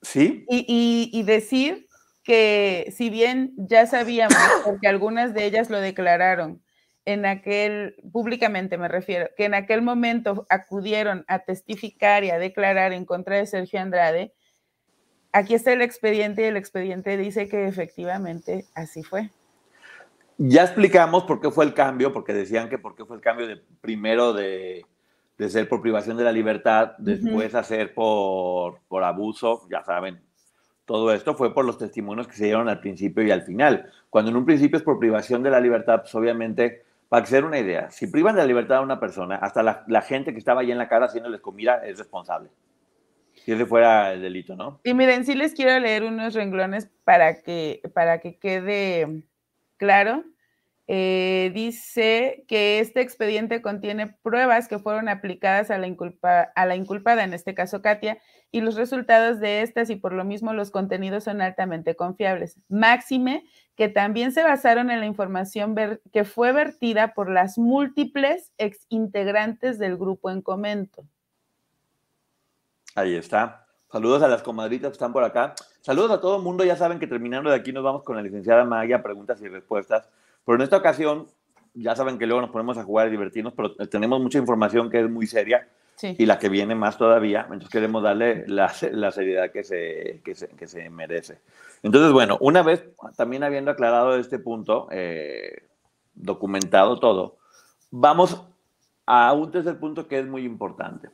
[0.00, 0.44] Sí.
[0.48, 1.88] Y, y, decir
[2.22, 6.62] que si bien ya sabíamos, porque algunas de ellas lo declararon,
[7.04, 12.92] en aquel, públicamente me refiero, que en aquel momento acudieron a testificar y a declarar
[12.92, 14.36] en contra de Sergio Andrade,
[15.38, 19.30] aquí está el expediente y el expediente dice que efectivamente así fue.
[20.36, 23.46] Ya explicamos por qué fue el cambio, porque decían que por qué fue el cambio
[23.46, 24.84] de primero de,
[25.36, 30.20] de ser por privación de la libertad, después hacer por, por abuso, ya saben,
[30.84, 33.90] todo esto fue por los testimonios que se dieron al principio y al final.
[34.08, 37.42] Cuando en un principio es por privación de la libertad, pues obviamente para que se
[37.42, 40.60] una idea, si privan de la libertad a una persona, hasta la, gente que estaba
[40.60, 42.50] ahí en la casa haciéndoles comida es responsable.
[43.44, 44.80] Si ese fuera el delito, ¿no?
[44.84, 49.22] Y miren, sí les quiero leer unos renglones para que, para que quede
[49.76, 50.24] claro.
[50.90, 56.76] Eh, dice que este expediente contiene pruebas que fueron aplicadas a la, inculpa, a la
[56.76, 58.16] inculpada, en este caso Katia,
[58.50, 62.58] y los resultados de estas y por lo mismo los contenidos son altamente confiables.
[62.70, 63.44] Máxime
[63.76, 65.76] que también se basaron en la información
[66.10, 71.04] que fue vertida por las múltiples ex integrantes del grupo en comento.
[72.98, 73.64] Ahí está.
[73.92, 75.54] Saludos a las comadritas que están por acá.
[75.82, 76.64] Saludos a todo el mundo.
[76.64, 80.08] Ya saben que terminando de aquí nos vamos con la licenciada Magia, preguntas y respuestas.
[80.44, 81.28] Pero en esta ocasión,
[81.74, 84.98] ya saben que luego nos ponemos a jugar y divertirnos, pero tenemos mucha información que
[84.98, 85.68] es muy seria.
[86.02, 87.42] y la que viene más todavía.
[87.42, 90.34] Entonces queremos darle la, seriedad que se, que
[90.66, 91.40] se, merece.
[91.84, 92.84] Entonces, bueno, una vez
[93.16, 95.68] también habiendo aclarado este punto, eh,
[96.14, 97.36] documentado todo,
[97.92, 98.42] vamos
[99.06, 101.10] a un tercer punto que es muy importante.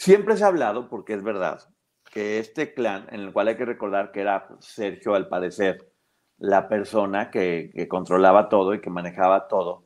[0.00, 1.60] Siempre se ha hablado, porque es verdad,
[2.10, 5.92] que este clan, en el cual hay que recordar que era Sergio, al parecer,
[6.38, 9.84] la persona que, que controlaba todo y que manejaba todo,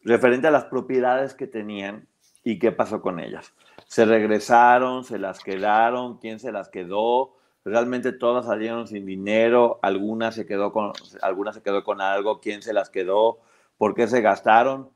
[0.00, 2.08] referente a las propiedades que tenían
[2.42, 3.52] y qué pasó con ellas.
[3.88, 10.34] Se regresaron, se las quedaron, quién se las quedó, realmente todas salieron sin dinero, algunas
[10.34, 13.40] se quedó con, algunas se quedó con algo, quién se las quedó,
[13.76, 14.88] por qué se gastaron.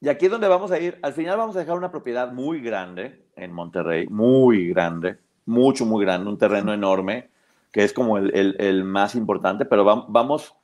[0.00, 0.98] Y aquí es donde vamos a ir.
[1.02, 6.04] Al final vamos a dejar una propiedad muy grande en Monterrey, muy grande, mucho, muy
[6.04, 7.30] grande, un terreno enorme,
[7.72, 10.54] que es como el, el más importante, pero vamos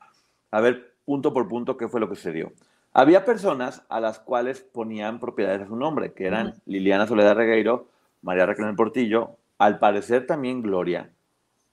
[0.50, 2.52] a ver punto por punto qué fue lo que sucedió.
[2.94, 7.88] Había personas a las cuales ponían propiedades a su nombre, que eran Liliana Soledad Regueiro,
[8.20, 11.10] María Raquel Portillo, al parecer también Gloria,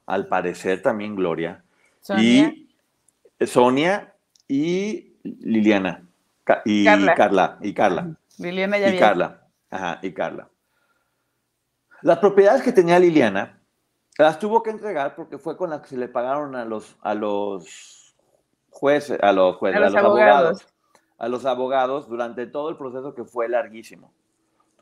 [0.06, 1.64] al parecer también Gloria,
[2.18, 2.70] y
[3.42, 4.14] Sonia
[4.48, 6.08] y Liliana,
[6.66, 7.58] y Carla.
[7.62, 8.16] y Carla.
[8.38, 10.50] Liliana ya Y Carla, ajá, y Carla.
[12.02, 13.62] Las propiedades que tenía Liliana
[14.18, 17.14] las tuvo que entregar porque fue con las que se le pagaron a los, a
[17.14, 18.16] los
[18.70, 20.66] jueces, a los jueces, a los, abogados
[21.20, 24.14] a los abogados durante todo el proceso que fue larguísimo.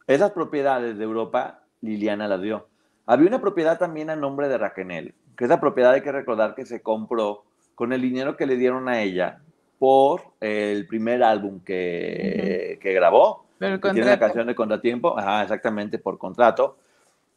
[0.05, 2.69] Esas propiedades de Europa, Liliana las dio.
[3.05, 6.65] Había una propiedad también a nombre de Raquel, que esa propiedad hay que recordar que
[6.65, 7.43] se compró
[7.75, 9.41] con el dinero que le dieron a ella
[9.79, 13.45] por el primer álbum que, grabó.
[13.57, 16.77] Pero tiene una canción de contratiempo, ajá, exactamente, por contrato.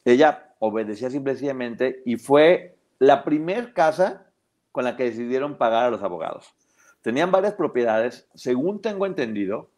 [0.04, 4.26] Ella obedecía simplemente y fue la primer casa
[4.72, 6.54] con la que decidieron pagar a los abogados.
[7.02, 9.70] Tenían varias propiedades, según tengo entendido,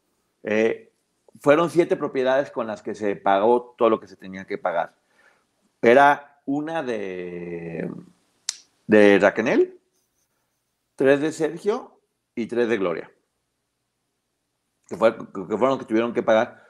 [0.42, 0.90] eh,
[1.40, 4.94] fueron siete propiedades con las que se pagó todo lo que se tenía que pagar.
[5.81, 7.88] Era una de,
[8.87, 9.79] de Raquel,
[10.96, 11.91] tres de Sergio
[12.34, 13.10] y tres de Gloria.
[14.88, 16.62] Que, fueron los que tuvieron que pagar.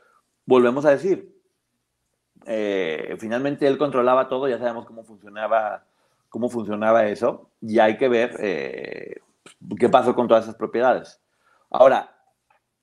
[0.44, 1.35] Volvemos a decir,
[2.46, 5.85] eh, finalmente él controlaba todo, ya sabemos cómo funcionaba,
[6.29, 9.20] cómo funcionaba eso, y hay que ver eh,
[9.79, 11.20] qué pasó con todas esas propiedades.
[11.70, 12.14] Ahora,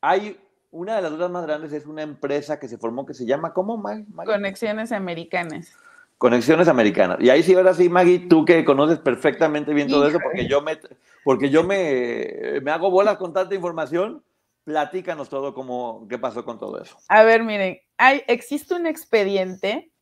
[0.02, 0.40] hay
[0.72, 3.54] una de las dudas más grandes es una empresa que se formó que se llama
[3.54, 3.82] ¿cómo,
[4.26, 5.76] Conexiones Americanas.
[6.20, 7.18] Conexiones Americanas.
[7.22, 10.62] Y ahí sí, ahora sí, Maggie, tú que conoces perfectamente bien todo eso, porque yo
[10.62, 10.78] me,
[11.24, 14.22] porque yo me, me hago bolas con tanta información,
[14.66, 16.98] platícanos todo cómo, qué pasó con todo eso.
[17.08, 19.94] A ver, miren, hay, existe un expediente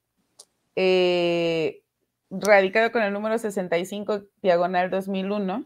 [0.75, 1.83] eh,
[2.31, 5.65] radicado con el número 65 diagonal 2001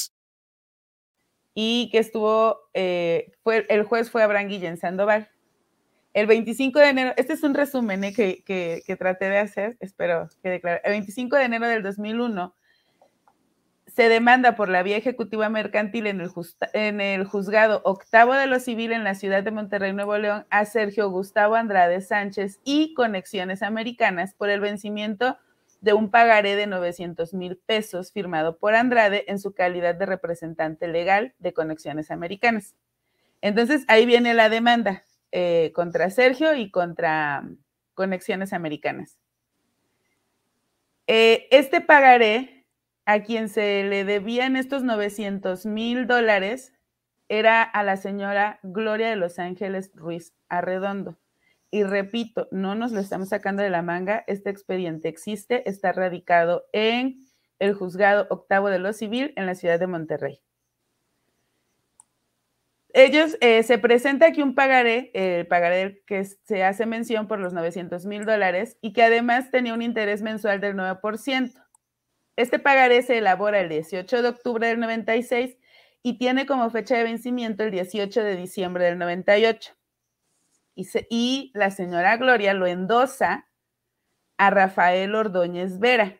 [1.53, 5.29] y que estuvo, eh, fue, el juez fue Abraham Guillén Sandoval.
[6.13, 10.27] El 25 de enero, este es un resumen eh, que, que, traté de hacer, espero
[10.43, 10.81] que declare.
[10.83, 12.53] El 25 de enero del 2001
[13.87, 16.31] se demanda por la vía ejecutiva mercantil en el,
[16.73, 20.65] en el juzgado octavo de lo civil en la ciudad de Monterrey, Nuevo León, a
[20.65, 25.37] Sergio Gustavo Andrade Sánchez y Conexiones Americanas por el vencimiento
[25.81, 30.87] de un pagaré de 900 mil pesos firmado por Andrade en su calidad de representante
[30.87, 32.75] legal de Conexiones Americanas.
[33.41, 37.43] Entonces, ahí viene la demanda eh, contra Sergio y contra
[37.95, 39.17] Conexiones Americanas.
[41.07, 42.65] Eh, este pagaré,
[43.05, 46.73] a quien se le debían estos 900 mil dólares,
[47.27, 51.17] era a la señora Gloria de Los Ángeles Ruiz Arredondo.
[51.73, 56.65] Y repito, no nos lo estamos sacando de la manga, este expediente existe, está radicado
[56.73, 57.19] en
[57.59, 60.41] el juzgado octavo de lo civil en la ciudad de Monterrey.
[62.93, 67.53] Ellos, eh, se presenta aquí un pagaré, el pagaré que se hace mención por los
[67.53, 71.53] 900 mil dólares y que además tenía un interés mensual del 9%.
[72.35, 75.57] Este pagaré se elabora el 18 de octubre del 96
[76.03, 79.73] y tiene como fecha de vencimiento el 18 de diciembre del 98
[80.75, 83.47] y, la señora Gloria lo endosa
[84.37, 86.17] a Rafael Ordóñez Vera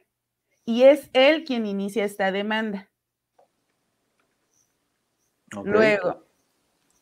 [0.65, 2.89] y es él quien inicia esta demanda.
[5.63, 6.25] Luego,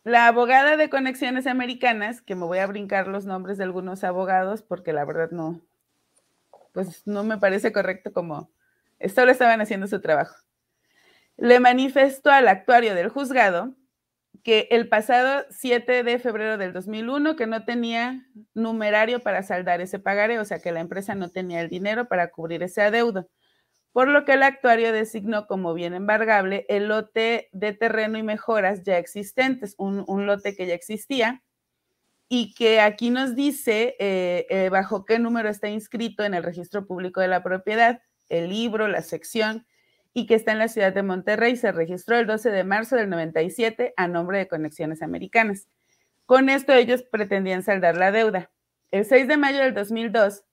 [0.03, 4.63] la abogada de Conexiones Americanas, que me voy a brincar los nombres de algunos abogados
[4.63, 5.61] porque la verdad no,
[6.73, 8.49] pues no me parece correcto como
[9.13, 10.35] solo estaban haciendo su trabajo.
[11.37, 13.75] Le manifestó al actuario del juzgado
[14.43, 19.99] que el pasado 7 de febrero del 2001 que no tenía numerario para saldar ese
[19.99, 23.29] pagaré, o sea que la empresa no tenía el dinero para cubrir ese adeudo,
[23.91, 28.83] por lo que el actuario designó como bien embargable el lote de terreno y mejoras
[28.83, 31.43] ya existentes, un, lote que ya existía
[32.27, 36.85] y que aquí nos dice eh, eh, bajo qué número está inscrito en el registro
[36.85, 39.65] público de la propiedad, el libro, la sección,
[40.13, 41.55] y que está en la ciudad de Monterrey.
[41.55, 45.67] Se registró el 12 de marzo del 97 a nombre de Conexiones Americanas.
[46.25, 48.51] Con esto ellos pretendían saldar la deuda.
[48.91, 50.43] El 6 de mayo del 2002,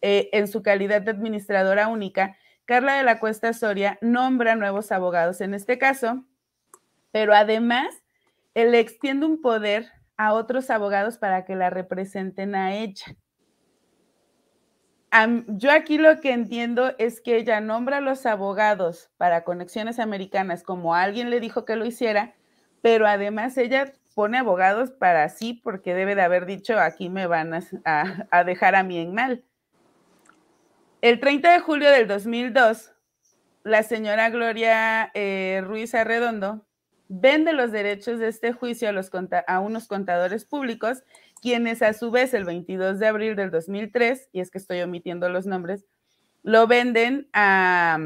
[0.00, 5.40] eh, en su calidad de administradora única, Carla de la Cuesta Soria nombra nuevos abogados
[5.40, 6.24] en este caso,
[7.12, 7.88] pero además
[8.54, 13.16] le extiende un poder a otros abogados para que la representen a ella
[15.48, 20.62] yo aquí lo que entiendo es que ella nombra a los abogados para conexiones americanas
[20.62, 22.34] como alguien le dijo que lo hiciera,
[22.82, 27.54] pero además ella pone abogados para sí porque debe de haber dicho aquí me van
[27.84, 29.44] a, dejar a mí en mal.
[31.00, 32.92] El 30 de julio del 2002,
[33.62, 36.66] la señora Gloria eh, Ruiz Arredondo
[37.08, 39.10] vende los derechos de este juicio a, los,
[39.46, 41.02] a unos contadores públicos
[41.38, 45.28] quienes a su vez el 22 de abril del 2003, y es que estoy omitiendo
[45.28, 45.84] los nombres,
[46.42, 47.98] lo venden a,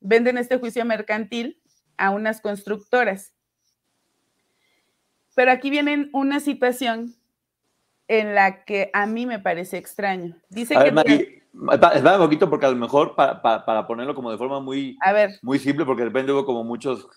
[0.00, 1.60] venden este juicio mercantil
[1.96, 3.34] a unas constructoras.
[5.34, 7.14] Pero aquí viene una situación
[8.08, 10.36] en la que a mí me parece extraño.
[10.48, 10.88] Dice que...
[10.88, 14.98] espera un poquito porque a lo mejor para, ponerlo como de forma muy,
[15.42, 17.08] muy simple, porque de repente hubo como muchos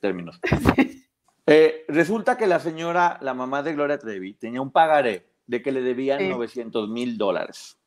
[0.00, 0.38] términos.
[1.46, 5.72] Eh, resulta que la señora, la mamá de Gloria Trevi, tenía un pagaré de que
[5.72, 7.78] le debían 900 mil dólares.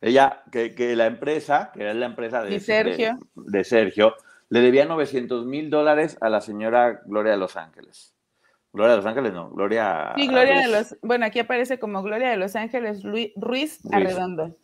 [0.00, 4.14] Ella, que, la empresa, que era la empresa de Sergio, de, Sergio
[4.48, 8.14] le debía 900 mil dólares a la señora Gloria de Los Ángeles.
[8.72, 10.12] Gloria de Los Ángeles, no, Gloria.
[10.16, 10.96] Sí, Gloria de Los.
[11.02, 14.56] Bueno, aquí aparece como Gloria de Los Ángeles Ruiz, Arredondo.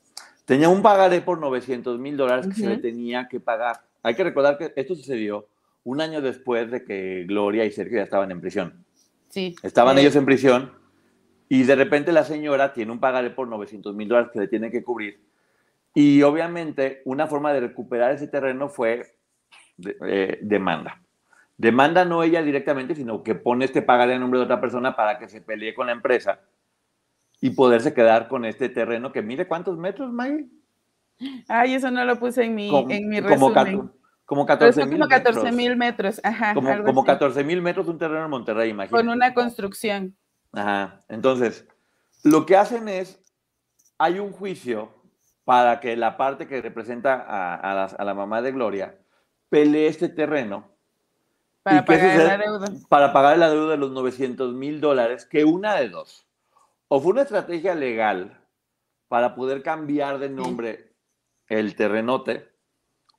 [0.45, 3.81] Tenía un pagaré por 900 mil dólares que se le tenía que pagar.
[4.03, 5.49] Hay que recordar que esto sucedió
[5.85, 8.85] un año después de que Gloria y Sergio ya estaban en prisión.
[9.29, 9.57] Sí.
[9.63, 10.73] Estaban ellos en prisión
[11.49, 14.71] y de repente la señora tiene un pagaré por 900 mil dólares que le tiene
[14.71, 15.21] que cubrir.
[15.95, 19.03] Y obviamente una forma de recuperar ese terreno fue
[20.07, 21.01] eh, demanda.
[21.57, 25.19] Demanda no ella directamente, sino que pone este pagaré en nombre de otra persona para
[25.19, 26.41] que se pelee con la empresa
[27.41, 30.49] y poderse quedar con este terreno que mire cuántos metros, Maggie.
[31.49, 33.39] Ay, eso no lo puse en mi, en mi resumen.
[33.39, 33.93] Como
[34.27, 35.09] 14 mil metros.
[35.09, 36.55] 14 mil metros, ajá.
[36.55, 39.05] Como, como 14 mil metros un terreno en Monterrey, imagínate.
[39.05, 40.17] Con una construcción.
[40.53, 41.01] Ajá.
[41.09, 41.67] Entonces,
[42.23, 43.21] lo que hacen es,
[43.99, 44.95] hay un juicio
[45.45, 48.99] para que la parte que representa a, la, mamá de Gloria
[49.49, 50.71] pelee este terreno.
[51.63, 52.67] Para pagar la deuda.
[52.89, 56.27] Para pagar la deuda de los 900 mil dólares, que una de dos.
[56.89, 58.41] O fue una estrategia legal
[59.09, 60.95] para poder cambiar de nombre
[61.49, 62.52] el terrenote,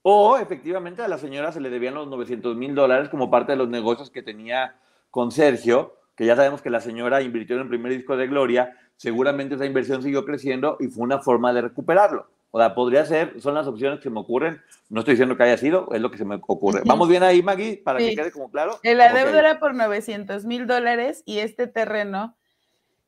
[0.04, 3.58] o efectivamente a la señora se le debían los 900 mil dólares como parte de
[3.58, 4.76] los negocios que tenía
[5.10, 8.78] con Sergio, que ya sabemos que la señora invirtió en el primer disco de Gloria,
[8.98, 12.28] seguramente esa inversión siguió creciendo y fue una forma de recuperarlo.
[12.52, 14.62] O sea, podría ser, son las opciones que me ocurren.
[14.90, 16.82] No estoy diciendo que haya sido, es lo que se me ocurre.
[16.86, 18.80] ¿Vamos bien ahí, Maggie, para que quede como claro?
[18.84, 22.36] La deuda era por 900 mil dólares y este terreno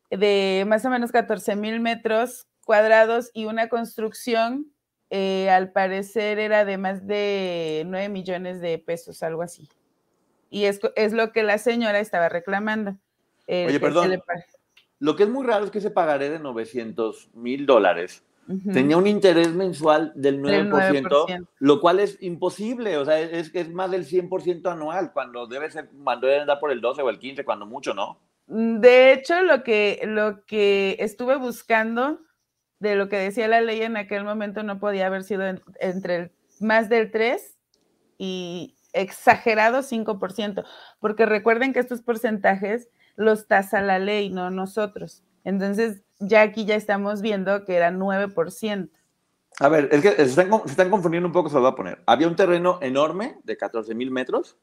[0.09, 4.71] de más o menos 14 mil metros cuadrados y una construcción
[5.09, 9.69] eh, al parecer era de más de 9 millones de pesos, algo así.
[10.49, 12.95] Y es, es lo que la señora estaba reclamando.
[13.47, 14.21] Oye, perdón.
[14.99, 18.23] Lo que es muy raro es que se pagaré de 900 mil dólares
[18.71, 23.71] tenía un interés mensual del 9%, lo cual es imposible, o sea, es que es
[23.71, 27.19] más del 100% anual, cuando debe ser, cuando debe andar por el 12 o el
[27.19, 28.19] 15, cuando mucho, ¿no?
[28.47, 32.19] De hecho, lo que, lo que estuve buscando
[32.79, 35.43] de lo que decía la ley en aquel momento no podía haber sido
[35.79, 37.57] entre más del 3
[38.17, 40.65] y exagerado 5%,
[40.99, 45.23] porque recuerden que estos porcentajes los tasa la ley, no nosotros.
[45.43, 48.89] Entonces, ya aquí ya estamos viendo que era 9%.
[49.59, 52.03] A ver, es que se están, confundiendo un poco, se lo voy a poner.
[52.05, 54.57] Había un terreno enorme de 14 mil metros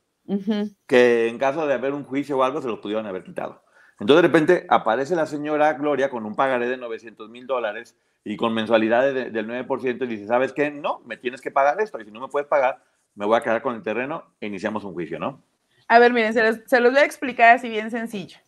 [0.87, 3.63] que en caso de haber un juicio o algo se lo pudieron haber quitado.
[4.03, 8.37] Entonces de repente aparece la señora Gloria con un pagaré de 900 mil dólares y
[8.37, 10.73] con mensualidades del 9% y dice, ¿sabes qué?
[10.73, 12.83] No, me tienes que pagar esto y si no me puedes pagar,
[13.15, 15.41] me voy a quedar con el terreno e iniciamos un juicio, ¿no?
[15.87, 18.39] A ver, miren, se los, voy a explicar así bien sencillo.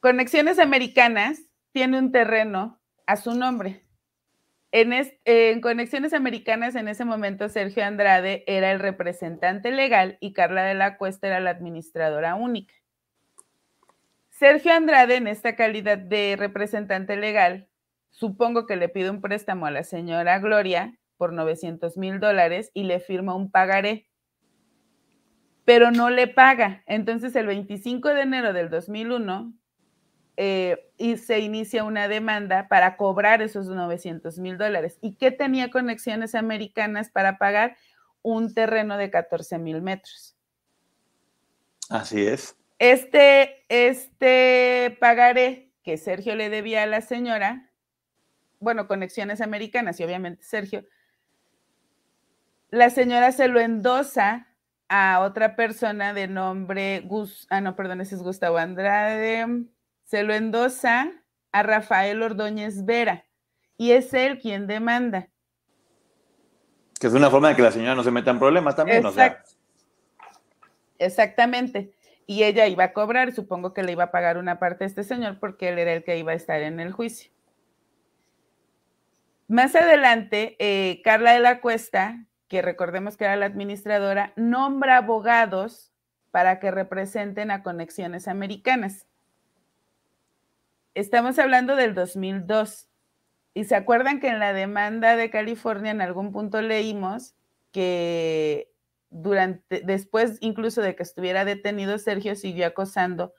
[0.00, 3.86] Conexiones Americanas tiene un terreno a su nombre.
[4.72, 10.74] En, Conexiones Americanas, en ese momento, Sergio Andrade era el representante legal y Carla de
[10.74, 12.74] la Cuesta era la administradora única.
[14.34, 17.68] Sergio Andrade, en esta calidad de representante legal,
[18.10, 22.82] supongo que le pide un préstamo a la señora Gloria por 900 mil dólares y
[22.82, 24.08] le firma un pagaré,
[25.64, 26.82] pero no le paga.
[26.86, 29.54] Entonces, el 25 de enero del 2001,
[30.36, 34.98] eh, y se inicia una demanda para cobrar esos 900 mil dólares.
[35.00, 37.76] ¿Y qué tenía conexiones americanas para pagar?
[38.20, 40.34] Un terreno de 14 mil metros.
[41.88, 42.56] Así es.
[42.78, 47.70] Este, este pagaré que Sergio le debía a la señora,
[48.58, 50.84] bueno, conexiones americanas y obviamente Sergio,
[52.70, 54.48] la señora se lo endosa
[54.88, 59.46] a otra persona de nombre Gus, ah, no, perdón, ese es Gustavo Andrade,
[60.04, 61.12] se lo endosa
[61.52, 63.24] a Rafael Ordóñez Vera
[63.76, 65.28] y es él quien demanda.
[66.98, 69.02] Que es una forma de que la señora no se meta en problemas también,
[70.98, 71.92] Exactamente.
[72.26, 75.04] Y ella iba a cobrar, supongo que le iba a pagar una parte a este
[75.04, 77.30] señor porque él era el que iba a estar en el juicio.
[79.46, 85.92] Más adelante, eh, Carla de la Cuesta, que recordemos que era la administradora, nombra abogados
[86.30, 89.06] para que representen a Conexiones Americanas.
[90.94, 92.88] Estamos hablando del 2002.
[93.54, 97.36] Y se acuerdan que en la demanda de California en algún punto leímos
[97.70, 98.73] que
[99.14, 103.32] durante, después incluso de que estuviera detenido, Sergio siguió acosando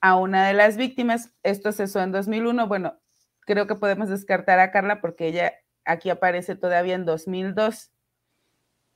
[0.00, 1.32] a una de las víctimas.
[1.42, 2.68] Esto cesó en 2001.
[2.68, 3.00] Bueno,
[3.40, 5.54] creo que podemos descartar a Carla porque ella
[5.86, 7.90] aquí aparece todavía en 2002.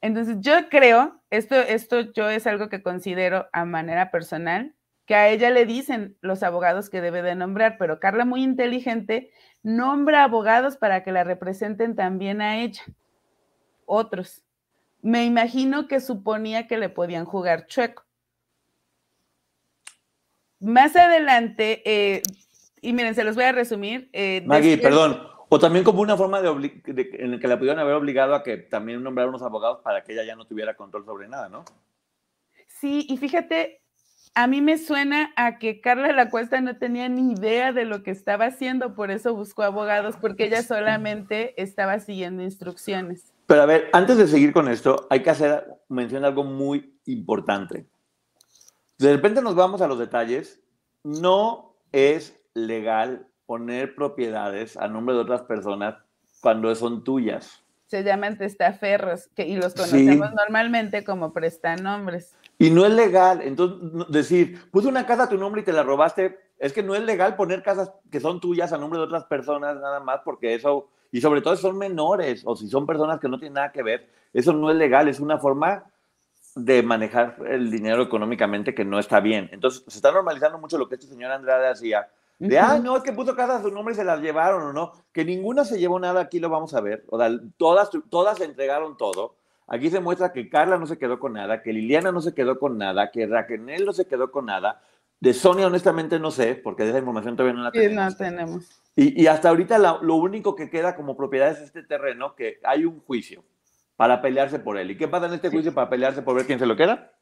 [0.03, 4.75] Entonces, yo creo, esto, esto yo es algo que considero a manera personal,
[5.07, 9.31] que a ella le dicen los abogados que debe de nombrar, pero Carla, muy inteligente,
[9.63, 12.83] nombra abogados para que la representen también a ella.
[13.87, 14.45] Otros.
[15.03, 18.05] Me imagino que suponía que le podían jugar chueco.
[20.61, 22.23] Más adelante, eh,
[22.83, 24.11] y miren, se los voy a resumir.
[24.13, 27.95] Eh, Maggie, perdón, o también como una forma de, en la que la pudieron haber
[27.95, 31.29] obligado a que también nombrara unos abogados para que ella ya no tuviera control sobre
[31.29, 31.65] nada, ¿no?
[32.69, 33.81] Sí, y fíjate,
[34.35, 37.85] a mí me suena a que Carla de la Cuesta no tenía ni idea de
[37.85, 43.30] lo que estaba haciendo, por eso buscó abogados, porque ella solamente estaba siguiendo instrucciones.
[43.51, 46.97] Pero a ver, antes de seguir con esto, hay que hacer mención de algo muy
[47.07, 47.85] importante.
[48.97, 50.63] De repente nos vamos a los detalles.
[51.03, 55.97] No es legal poner propiedades a nombre de otras personas
[56.41, 57.65] cuando son tuyas.
[57.87, 62.37] Se llaman testaferros que, y los conocemos normalmente como prestanombres.
[62.57, 63.41] Y no es legal.
[63.43, 66.95] Entonces, decir, puse una casa a tu nombre y te la robaste, es que no
[66.95, 70.55] es legal poner casas que son tuyas a nombre de otras personas nada más, porque
[70.55, 73.73] eso, y sobre todo si son menores o si son personas que no tienen nada
[73.73, 75.85] que ver, eso no es legal, es una forma
[76.55, 79.49] de manejar el dinero económicamente que no está bien.
[79.53, 82.09] Entonces, se está normalizando mucho lo que este señor Andrade hacía.
[82.39, 84.73] De, ah, no, es que puso casas a su nombre y se las llevaron o
[84.73, 84.93] no.
[85.13, 87.05] Que ninguna se llevó nada, aquí lo vamos a ver.
[87.09, 89.35] O sea, todas, todas entregaron todo
[89.73, 92.59] Aquí se muestra que Carla no se quedó con nada, que Liliana no se quedó
[92.59, 94.83] con nada, que Raquel no se quedó con nada.
[95.21, 97.91] De Sonia, honestamente, no sé, porque esa información todavía no la tenemos.
[97.91, 98.83] Sí, no tenemos.
[98.97, 103.01] Y, hasta ahorita lo único que queda como propiedad es este terreno, que hay un
[103.01, 103.45] juicio
[103.97, 104.91] para pelearse por él.
[104.91, 107.13] ¿Y qué pasa en este juicio para pelearse por ver quién se lo queda?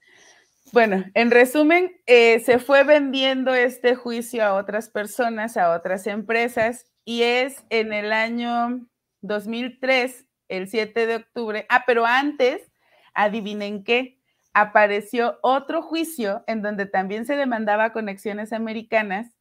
[0.73, 6.87] Bueno, en resumen, eh, se fue vendiendo este juicio a otras personas, a otras empresas,
[7.05, 8.87] y es en el año
[9.23, 11.67] 2003 el 7 de octubre.
[11.69, 12.71] Ah, pero antes,
[13.15, 14.18] adivinen qué,
[14.55, 19.37] apareció otro juicio en donde también se demandaba conexiones americanas.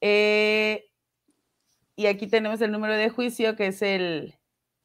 [0.00, 0.84] Eh,
[1.96, 4.38] y aquí tenemos el número de juicio, que es el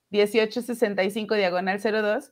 [0.10, 2.32] 1865 diagonal 02,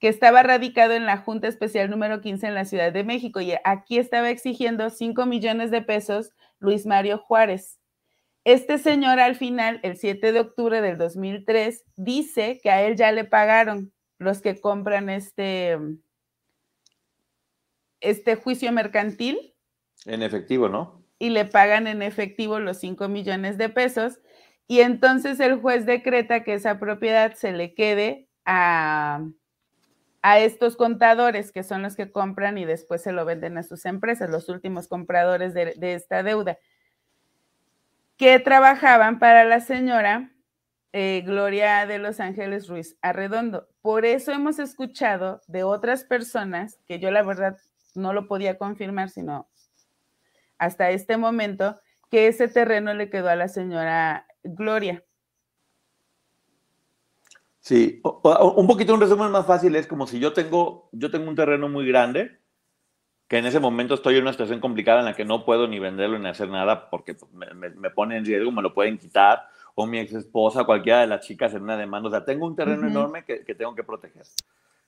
[0.00, 3.40] que estaba radicado en la Junta Especial número 15 en la Ciudad de México.
[3.40, 7.78] Y aquí estaba exigiendo 5 millones de pesos Luis Mario Juárez.
[8.44, 13.10] Este señor al final, el 7 de octubre del 2003, dice que a él ya
[13.10, 15.78] le pagaron los que compran este,
[18.04, 19.54] este juicio mercantil.
[20.06, 21.04] En efectivo, ¿no?
[21.18, 24.20] Y le pagan en efectivo los 5 millones de pesos.
[24.66, 29.24] Y entonces el juez decreta que esa propiedad se le quede a,
[30.22, 33.84] a estos contadores, que son los que compran y después se lo venden a sus
[33.84, 36.58] empresas, los últimos compradores de, de esta deuda
[38.16, 40.30] que trabajaban para la señora
[40.92, 43.68] eh, Gloria de Los Ángeles Ruiz Arredondo.
[43.82, 47.56] Por eso hemos escuchado de otras personas, que yo la verdad
[47.94, 49.48] no lo podía confirmar, sino
[50.58, 51.76] hasta este momento,
[52.10, 55.04] que ese terreno le quedó a la señora Gloria.
[57.60, 61.34] Sí, un poquito un resumen más fácil es como si yo tengo, yo tengo un
[61.34, 62.38] terreno muy grande,
[63.26, 65.78] que en ese momento estoy en una situación complicada en la que no puedo ni
[65.78, 69.86] venderlo ni hacer nada porque pues, me, pone en riesgo, me lo pueden quitar, o
[69.86, 72.08] mi ex esposa, cualquiera de las chicas en una demanda.
[72.08, 74.26] O sea, tengo un terreno enorme que, que, tengo que proteger.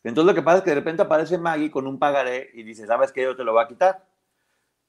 [0.05, 2.87] Entonces lo que pasa es que de repente aparece Maggie con un pagaré y dice,
[2.87, 3.23] ¿sabes qué?
[3.23, 4.07] Yo te lo voy a quitar.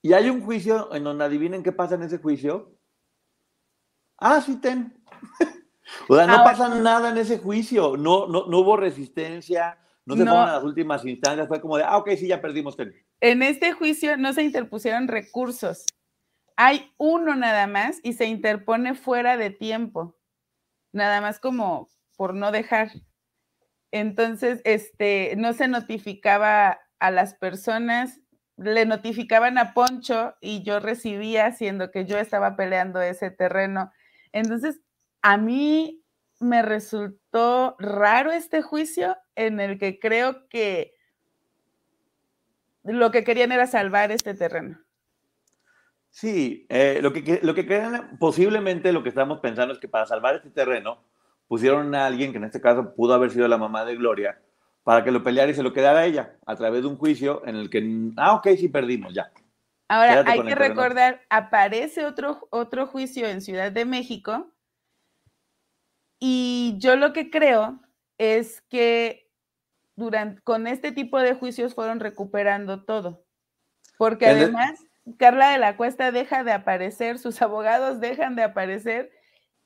[0.02, 2.78] Y hay un juicio en donde adivinen qué pasa en ese juicio.
[4.18, 5.02] Ah, sí, ten.
[6.08, 7.98] o sea, no pasa nada en ese juicio.
[7.98, 11.48] No, no, no hubo resistencia, no se fueron a las últimas instancias.
[11.48, 12.94] Fue como de, ah, ok, sí, ya perdimos, ten.
[13.20, 15.86] En este juicio no se interpusieron recursos.
[16.56, 20.16] Hay uno nada más y se interpone fuera de tiempo.
[20.92, 22.92] Nada más como por no dejar.
[23.92, 28.20] Entonces, este, no se notificaba a las personas,
[28.58, 33.92] le notificaban a Poncho y yo recibía, siendo que yo estaba peleando ese terreno.
[34.32, 34.82] Entonces,
[35.22, 36.04] a mí
[36.40, 40.94] me resultó raro este juicio en el que creo que
[42.84, 44.80] lo que querían era salvar este terreno.
[46.10, 50.06] Sí, eh, lo, que, lo que querían, posiblemente lo que estamos pensando es que para
[50.06, 51.04] salvar este terreno
[51.48, 54.42] pusieron a alguien, que en este caso pudo haber sido la mamá de Gloria,
[54.84, 57.46] para que lo peleara y se lo quedara a ella, a través de un juicio
[57.46, 59.32] en el que, ah, ok, sí perdimos, ya.
[59.90, 64.52] Ahora, hay que recordar, aparece otro, otro juicio en Ciudad de México
[66.20, 67.80] y yo lo que creo
[68.18, 69.32] es que
[69.96, 73.26] durante, con este tipo de juicios fueron recuperando todo.
[73.98, 74.84] Porque además,
[75.18, 79.12] Carla de la Cuesta deja de aparecer, sus abogados dejan de aparecer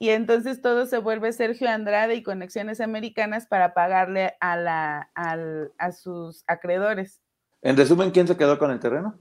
[0.02, 5.92] y entonces todo se vuelve Sergio Andrade y Conexiones Americanas para pagarle a, la, a
[5.92, 7.22] sus acreedores.
[7.62, 9.16] En resumen, ¿quién se quedó con el terreno?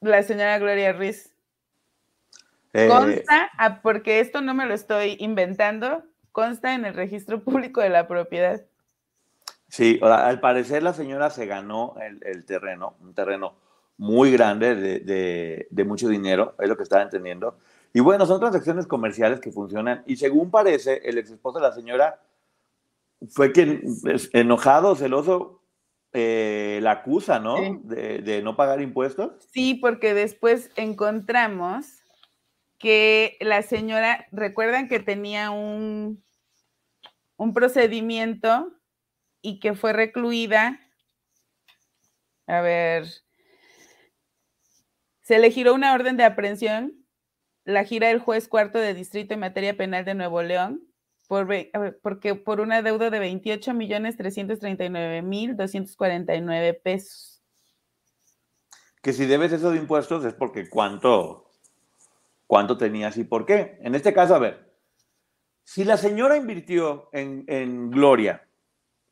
[0.00, 1.34] La señora Gloria Ruiz.
[2.74, 7.80] Eh, consta, ah, porque esto no me lo estoy inventando, consta en el registro público
[7.80, 8.64] de la propiedad.
[9.66, 13.56] Sí, al parecer la señora se ganó el, terreno, un terreno
[13.96, 17.58] muy grande de, de, mucho dinero, es lo que estaba entendiendo.
[17.92, 20.02] Y bueno, son transacciones comerciales que funcionan.
[20.06, 22.20] Y según parece, el ex esposo de la señora
[23.28, 23.82] fue quien,
[24.32, 25.62] enojado, celoso,
[26.12, 27.56] eh, la acusa, ¿no?
[27.82, 29.32] De, no pagar impuestos.
[29.52, 31.86] Sí, porque después encontramos
[32.78, 36.22] que la señora, recuerdan que tenía un,
[37.36, 38.72] un procedimiento
[39.42, 40.80] y que fue recluida.
[42.46, 43.06] A ver,
[45.22, 47.00] se le giró una orden de aprehensión
[47.64, 50.82] la gira del juez cuarto de distrito en materia penal de Nuevo León,
[51.28, 51.48] por,
[52.02, 57.42] porque por una deuda de 28 millones 339 mil 249 pesos.
[59.02, 61.50] Que si debes eso de impuestos es porque cuánto,
[62.46, 63.78] cuánto tenías y por qué.
[63.82, 64.74] En este caso, a ver,
[65.64, 68.44] si la señora invirtió en, en Gloria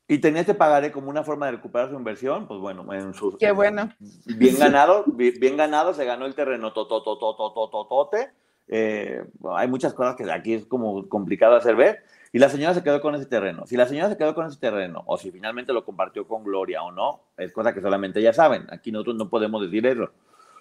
[0.09, 3.37] y tenía que pagaré como una forma de recuperar su inversión, pues bueno, en su...
[3.37, 3.93] Qué bueno.
[4.25, 8.33] Bien ganado, bien, ganado, se ganó el terreno tototototototote.
[8.69, 12.05] Eh, hay muchas cosas que aquí es como complicado hacer ver.
[12.33, 13.67] Y la señora se quedó con ese terreno.
[13.67, 16.83] Si la señora se quedó con ese terreno, o si finalmente lo compartió con Gloria
[16.83, 18.67] o no, es cosa que solamente ya saben.
[18.71, 20.11] Aquí nosotros no podemos decir eso.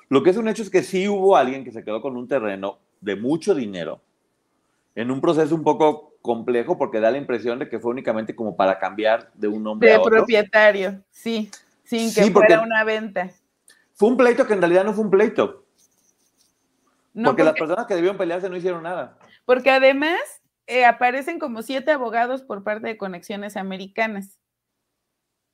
[0.10, 2.28] Lo que es un hecho es que sí hubo alguien que se quedó con un
[2.28, 4.01] terreno de mucho dinero,
[4.95, 8.55] en un proceso un poco complejo porque da la impresión de que fue únicamente como
[8.55, 10.16] para cambiar de un nombre a otro.
[10.16, 11.51] propietario, sí,
[11.84, 13.30] sin que fuera una venta.
[13.93, 15.66] Fue un pleito que en realidad no fue un pleito.
[17.24, 19.18] Porque, las personas que debieron pelearse no hicieron nada.
[19.45, 20.20] Porque además
[20.68, 24.39] eh, aparecen como siete abogados por parte de Conexiones Americanas.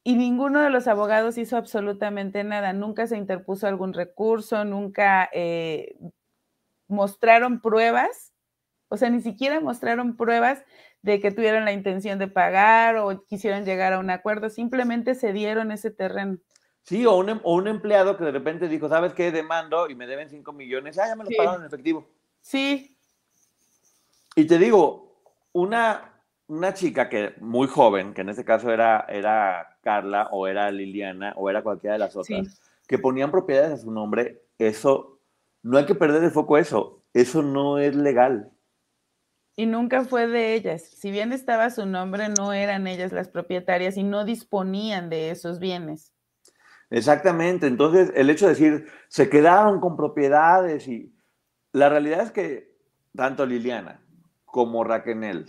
[0.06, 2.74] Y ninguno de los abogados hizo absolutamente nada.
[2.74, 5.96] Nunca se interpuso algún recurso, nunca eh,
[6.88, 8.34] mostraron pruebas
[8.94, 10.64] o sea, ni siquiera mostraron pruebas
[11.02, 15.34] de que tuvieron la intención de pagar o quisieron llegar a un acuerdo, simplemente se
[15.34, 16.38] dieron ese terreno.
[16.84, 19.32] Sí, o un, em, o un empleado que de repente dijo, ¿sabes qué?
[19.32, 20.98] Demando y me deben 5 millones.
[20.98, 22.06] Ah, ya me lo pagaron en efectivo.
[22.42, 22.98] Sí.
[24.36, 25.22] Y te digo,
[25.54, 26.14] una,
[26.48, 31.34] una chica que muy joven, que en este caso era, era Carla o era Liliana
[31.38, 35.20] o era cualquiera de las otras, que ponían propiedades a su nombre, eso,
[35.62, 38.52] no hay que perder el foco eso, eso no es legal.
[39.56, 40.82] Y nunca fue de ellas.
[40.82, 45.60] Si bien estaba su nombre, no eran ellas las propietarias y no disponían de esos
[45.60, 46.12] bienes.
[46.94, 47.66] Exactamente.
[47.66, 51.12] Entonces, el hecho de decir, se quedaron con propiedades y
[51.72, 52.78] la realidad es que
[53.16, 54.00] tanto Liliana
[54.46, 55.48] como Raquel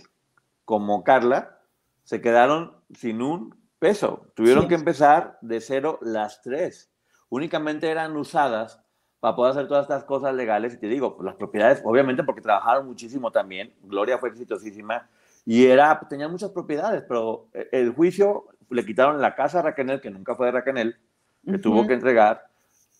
[0.65, 1.59] como Carla
[2.03, 4.25] se quedaron sin un peso.
[4.33, 6.91] Tuvieron que empezar de cero las tres.
[7.29, 8.81] Únicamente eran usadas
[9.19, 10.73] para poder hacer todas estas cosas legales.
[10.73, 13.71] Y te digo, las propiedades, obviamente porque trabajaron muchísimo también.
[13.83, 15.07] Gloria fue exitosísima
[15.45, 20.01] y era, tenía muchas propiedades, pero eh, el juicio le quitaron la casa a Raquel,
[20.01, 20.97] que nunca fue de Raquel,
[21.45, 22.47] que tuvo que entregar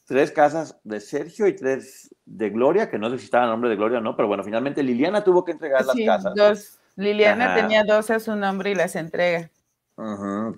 [0.06, 3.70] tres casas de Sergio y tres de Gloria, que no sé si estaba el nombre
[3.70, 6.34] de Gloria o no, pero bueno, finalmente Liliana tuvo que entregar las casas.
[6.36, 6.80] Dos.
[6.96, 9.50] Liliana tenía dos a su nombre y las entrega.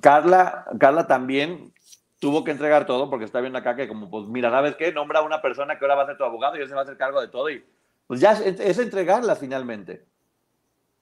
[0.01, 1.73] Carla, Carla también
[2.19, 4.91] tuvo que entregar todo porque está viendo acá que como, pues mira, ¿sabes qué?
[4.91, 6.81] Nombra a una persona que ahora va a ser tu abogado y él se va
[6.81, 7.63] a hacer cargo de todo y
[8.07, 10.05] pues ya es, es entregarlas finalmente.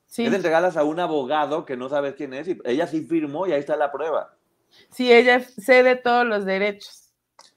[0.08, 0.26] Sí.
[0.26, 3.54] Es entregarlas a un abogado que no sabes quién es y ella sí firmó y
[3.54, 4.34] ahí está la prueba.
[4.90, 7.06] Sí, ella cede todos los derechos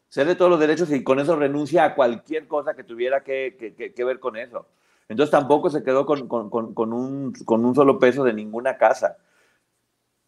[0.09, 4.19] cede todos los derechos y con eso renuncia a cualquier cosa que tuviera que, ver
[4.19, 4.66] con eso.
[5.09, 9.16] Entonces tampoco se quedó con, un, solo peso de ninguna casa.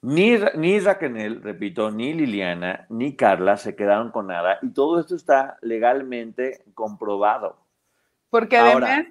[0.03, 5.15] Ni, ni Raquel, repito, ni Liliana, ni Carla se quedaron con nada y todo esto
[5.15, 7.59] está legalmente comprobado.
[8.31, 9.07] Porque además,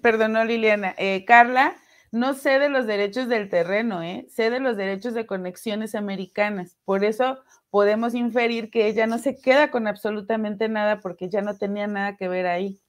[0.00, 1.74] perdón, no Liliana, eh, Carla
[2.12, 4.26] no cede los derechos del terreno, ¿eh?
[4.28, 6.76] cede los derechos de conexiones americanas.
[6.84, 7.38] Por eso
[7.70, 12.16] podemos inferir que ella no se queda con absolutamente nada porque ya no tenía nada
[12.16, 12.80] que ver ahí.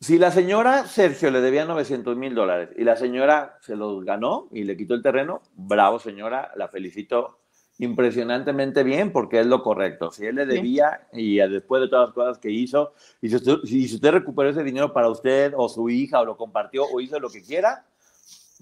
[0.00, 4.48] Si la señora Sergio le debía 900 mil dólares y la señora se los ganó
[4.52, 7.40] y le quitó el terreno, bravo señora, la felicito
[7.78, 10.10] impresionantemente bien porque es lo correcto.
[10.10, 12.92] Si él le debía y después de todas las cosas que hizo,
[13.22, 16.36] y si usted, si usted recuperó ese dinero para usted o su hija o lo
[16.36, 17.86] compartió o hizo lo que quiera,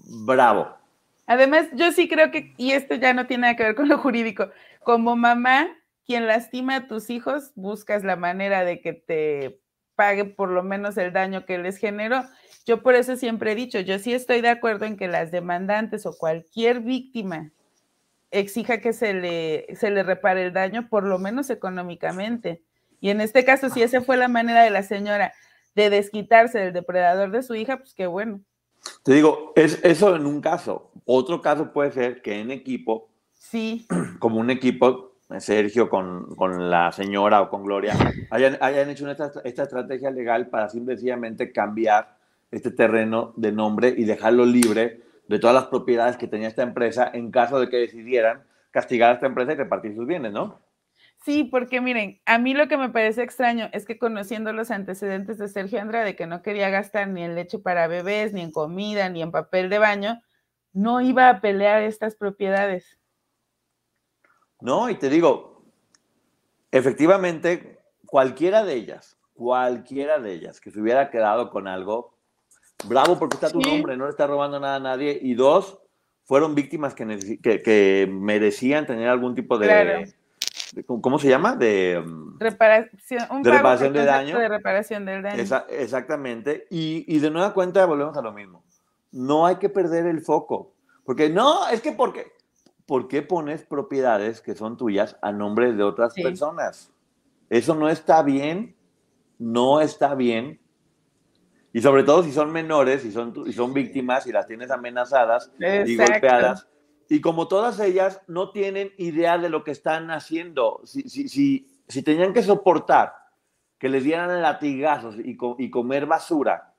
[0.03, 0.75] bravo.
[1.25, 3.97] Además, yo sí creo que, y esto ya no tiene nada que ver con lo
[3.97, 4.49] jurídico,
[4.83, 5.67] como mamá,
[6.05, 9.59] quien lastima a tus hijos, buscas la manera de que te
[9.95, 12.23] pague por lo menos el daño que les generó.
[12.65, 16.05] Yo por eso siempre he dicho, yo sí estoy de acuerdo en que las demandantes
[16.05, 17.51] o cualquier víctima
[18.31, 22.61] exija que se le, se le repare el daño, por lo menos económicamente.
[22.99, 25.33] Y en este caso, si esa fue la manera de la señora
[25.75, 28.41] de desquitarse del depredador de su hija, pues qué bueno.
[29.03, 30.91] Te digo, es eso en un caso.
[31.05, 33.85] Otro caso puede ser que en equipo, sí.
[34.19, 37.95] como un equipo, Sergio con, con la señora o con Gloria,
[38.29, 42.17] hayan, hayan hecho esta, esta, estrategia legal para simplemente cambiar
[42.51, 47.09] este terreno de nombre y dejarlo libre de todas las propiedades que tenía esta empresa
[47.11, 50.59] en caso de que decidieran castigar a esta empresa y repartir sus bienes, ¿no?
[51.23, 55.37] Sí, porque miren, a mí lo que me parece extraño es que conociendo los antecedentes
[55.37, 59.07] de Sergio Andrade, que no quería gastar ni en leche para bebés, ni en comida,
[59.07, 60.21] ni en papel de baño,
[60.73, 62.99] no iba a pelear estas propiedades.
[64.59, 65.63] No, y te digo,
[66.71, 72.17] efectivamente, cualquiera de ellas, cualquiera de ellas que se hubiera quedado con algo,
[72.83, 75.17] bravo porque está tu nombre, no le está robando nada a nadde.
[75.21, 75.79] Y dos,
[76.25, 80.13] fueron víctimas que, que, merecían tener algún tipo de...
[80.85, 81.55] ¿Cómo se llama?
[81.55, 84.39] De mm, reparación, de, reparación de daño.
[84.39, 85.43] De reparación del daño.
[85.69, 86.67] exactamente.
[86.69, 88.63] Y, y, de nueva cuenta volvemos a lo mismo.
[89.11, 90.73] No hay que perder el foco.
[91.05, 92.31] Porque no, es que porque,
[92.85, 96.91] ¿por qué pones propiedades que son tuyas a nombre de otras personas?
[97.49, 98.75] Eso no está bien.
[99.37, 100.59] No está bien.
[101.73, 105.51] Y sobre todo si son menores y son, y son víctimas y las tienes amenazadas
[105.59, 106.67] y golpeadas
[107.13, 111.83] y como todas ellas no tienen idea de lo que están haciendo, si, si, si,
[111.87, 113.13] si tenían que soportar
[113.77, 116.73] que les dieran latigazos y, y comer basura,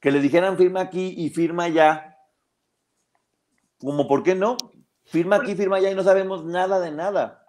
[0.00, 2.16] que les dijeran firma aquí y firma allá,
[3.78, 4.56] como por qué no,
[5.04, 7.46] firma aquí, firma allá y no sabemos nada de nada.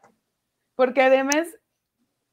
[0.76, 1.48] Porque además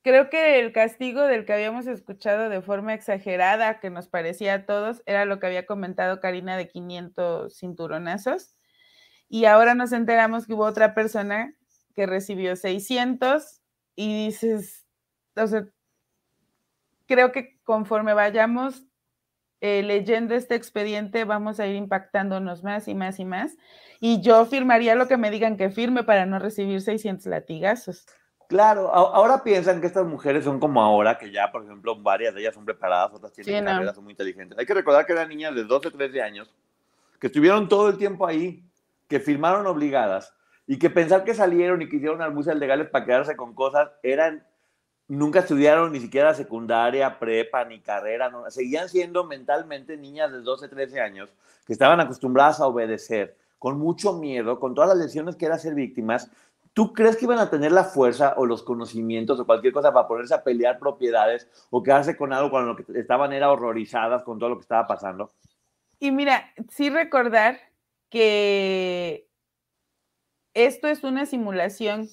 [0.03, 4.67] creo que el castigo del que habíamos escuchado de forma exagerada, que nos parecía a
[4.67, 8.57] todos, era lo que había comentado Karina de 500 cinturonazos
[9.33, 11.55] y ahora nos enteramos que hubo otra persona
[11.95, 13.63] que recibió 600
[13.97, 14.85] y dices,
[15.35, 15.65] o sea,
[17.07, 18.85] creo que conforme vayamos
[19.63, 23.57] eh, leyendo este expediente vamos a ir impactándonos más y más y más.
[24.01, 28.05] Y yo firmaría lo que me digan que firme para no recibir 600 latigazos.
[28.49, 32.43] Claro, ahora piensan que estas mujeres son como ahora, que ya, por ejemplo, varias de
[32.43, 34.59] ellas son preparadas, otras tienen carreras, son muy inteligentes.
[34.59, 36.55] Hay que recordar que eran niñas de 12, 13 años,
[37.19, 38.63] que estuvieron todo el tiempo ahí,
[39.13, 40.33] que firmaron obligadas
[40.67, 44.43] y que pensar que salieron y que hicieron albusas legales para quedarse con cosas eran
[45.07, 50.67] nunca estudiaron ni siquiera secundaria, prepa, ni carrera, no, seguían siendo mentalmente niñas de 12,
[50.69, 51.29] 13 años
[51.67, 55.75] que estaban acostumbradas a obedecer, con mucho miedo, con todas las lesiones que era ser
[55.75, 56.31] víctimas.
[56.73, 60.09] ¿Tú crees que iban a tener la fuerza o los conocimientos o cualquier cosa para
[60.09, 64.39] ponerse a pelear propiedades o quedarse con algo con lo que estaban era horrorizadas con
[64.39, 65.31] todo lo que estaba pasando?
[65.99, 67.59] Y mira, sí recordar
[68.13, 69.27] que
[70.53, 72.09] esto es una simulación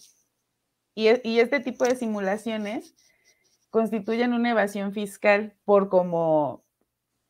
[0.95, 2.95] y, este tipo de simulaciones
[3.69, 6.65] constituyen una evasión fiscal por como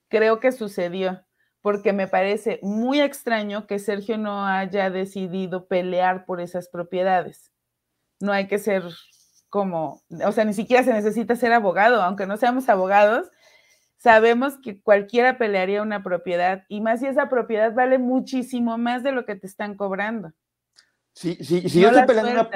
[0.08, 1.26] creo que sucedió,
[1.62, 7.52] porque me parece muy extraño que Sergio no haya decidido pelear por esas propiedades.
[8.20, 8.84] No hay que ser
[9.50, 13.32] como, o sea, ni siquiera se necesita ser abogado, aunque no seamos abogados,
[14.00, 19.12] sabemos que cualquiera pelearía una propiedad y más si esa propiedad vale muchísimo más de
[19.12, 20.32] lo que te están cobrando.
[21.14, 22.50] Sí, sí, si, yo estoy peleando una,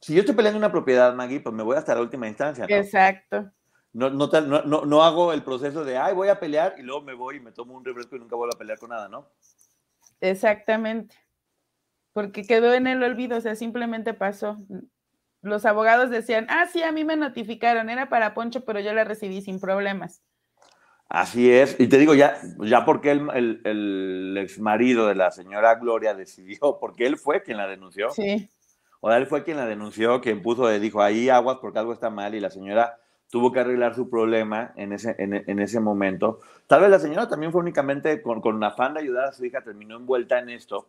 [0.00, 2.66] si yo estoy peleando una propiedad, Maggie, pues me voy hasta la última instancia.
[2.68, 3.50] Exacto.
[3.92, 7.14] No, no, no, no, hago el proceso de, ay, voy a pelear y luego me
[7.14, 9.28] voy y me tomo un refresco y nunca vuelvo a pelear con nada, ¿no?
[10.20, 11.16] Exactamente.
[12.12, 14.56] Porque quedó en el olvido, o sea, simplemente pasó.
[15.40, 19.04] Los abogados decían, ah, sí, a mí me notificaron, era para Poncho, pero yo la
[19.04, 20.22] recibí sin problemas.
[21.08, 25.30] Así es, y te digo, ya, ya porque el, el, el ex marido de la
[25.30, 28.10] señora Gloria decidió, porque él fue quien la denunció.
[28.10, 28.48] Sí.
[29.00, 32.34] O él fue quien la denunció, quien puso, dijo, ahí aguas porque algo está mal
[32.34, 32.98] y la señora
[33.30, 36.40] tuvo que arreglar su problema en ese, en, ese momento.
[36.66, 39.62] Tal vez la señora también fue únicamente con, con afán de ayudar a su hija,
[39.62, 40.88] terminó envuelta en esto,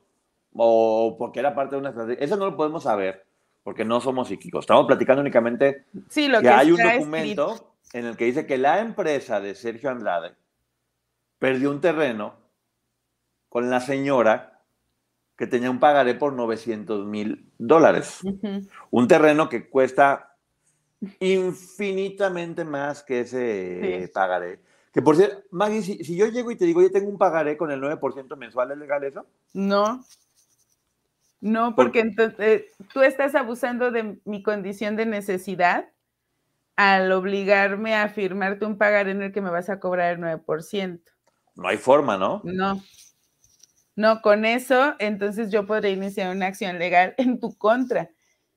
[0.54, 2.24] o porque era parte de una estrategia.
[2.24, 3.26] Eso no lo podemos saber,
[3.64, 4.64] porque no somos psíquicos.
[4.64, 8.80] Estamos platicando únicamente sí, lo que, hay un documento en el que dice que la
[8.80, 10.36] empresa de Sergio Andrade
[11.40, 12.36] perdió un terreno
[13.48, 14.62] con la señora
[15.36, 18.20] que tenía un pagaré por 900 mil dólares.
[18.92, 20.36] Un terreno que cuesta
[21.20, 24.60] infinitamente más que ese pagaré.
[24.92, 27.72] Que por cierto, Maggie, si, yo llego y te digo, yo tengo un pagaré con
[27.72, 29.26] el 9% mensual, ¿es legal eso?
[29.54, 30.04] No.
[31.42, 35.90] No, porque entonces eh, tú estás abusando de mi condición de necesidad
[36.80, 41.02] al obligarme a firmarte un pagaré en el que me vas a cobrar el 9%.
[41.56, 42.40] No hay forma, ¿no?
[42.46, 42.82] No.
[43.98, 48.10] No, con eso, entonces yo podré iniciar una acción legal en tu contra,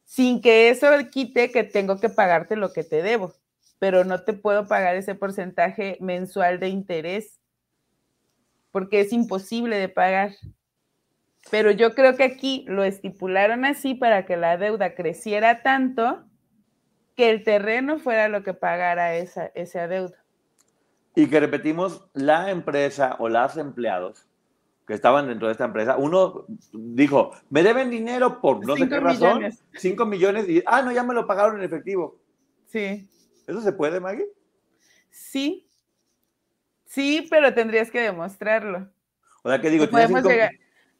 [0.04, 3.34] sin que eso quite que tengo que pagarte lo que te debo,
[3.80, 7.40] pero no te puedo pagar ese porcentaje mensual de interés,
[8.70, 10.30] porque es imposible de pagar.
[11.50, 16.24] Pero yo creo que aquí lo estipularon así para que la deuda creciera tanto
[17.16, 20.16] que el terreno fuera lo que pagara esa, esa deuda.
[21.14, 24.26] Y que repetimos, la empresa o los empleados
[24.86, 28.98] que estaban dentro de esta empresa, uno dijo, me deben dinero por no sé qué
[28.98, 29.44] razón,
[29.74, 32.18] 5 millones, y, ah, no, ya me lo pagaron en efectivo.
[32.66, 33.08] Sí.
[33.46, 34.26] ¿Eso se puede, Maggie?
[35.10, 35.68] Sí.
[36.86, 38.88] Sí, pero tendrías que demostrarlo.
[39.42, 40.22] O sea, que digo, podemos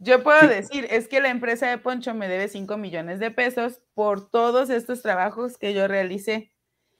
[0.02, 3.80] yo puedo decir, es que la empresa de Poncho me debe 5 millones de pesos
[3.94, 6.52] por todos estos trabajos que yo realicé.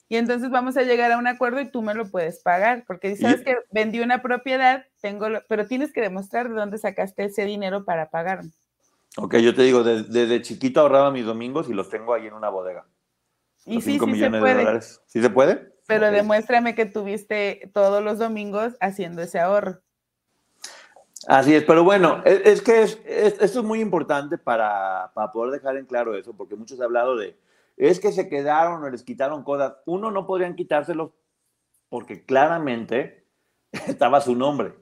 [0.09, 3.17] Y entonces vamos a llegar a un acuerdo y tú me lo puedes pagar, porque
[3.17, 7.85] sabes que vendí una propiedad, tengo pero tienes que demostrar de dónde sacaste ese dinero
[7.85, 8.51] para pagarme.
[9.17, 12.51] Ok, yo te digo, desde, chiquito ahorraba mis domingos y los tengo ahí en una
[12.51, 12.87] bodega.
[13.65, 14.81] Y sí, sí se puede.
[15.07, 15.73] ¿Sí se puede?
[15.87, 19.81] Pero demuéstrame que tuviste todos los domingos haciendo ese ahorro.
[21.29, 23.05] Así es, pero bueno, es, que esto
[23.61, 27.39] es muy importante para, poder dejar en claro eso, porque muchos han hablado de,
[27.77, 29.75] es que se quedaron o les quitaron cosas.
[29.87, 31.11] Uno, no podrían quitárselos
[31.89, 33.27] porque claramente
[33.87, 34.75] estaba su nombre.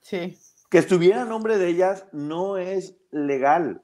[0.00, 0.38] Sí.
[0.70, 3.82] Que estuviera nombre de ellas no es legal.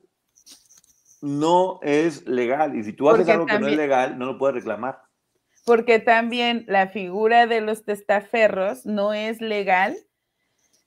[1.20, 2.76] No es legal.
[2.76, 5.02] Y si tú haces algo que no es legal, no lo puedes reclamar.
[5.64, 9.96] Porque también la figura de los testaferros no es legal.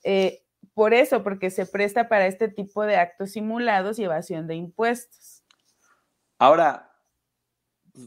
[0.04, 0.46] Eh,
[0.80, 5.44] por eso, porque se presta para este tipo de actos simulados y evasión de impuestos.
[6.38, 6.90] Ahora,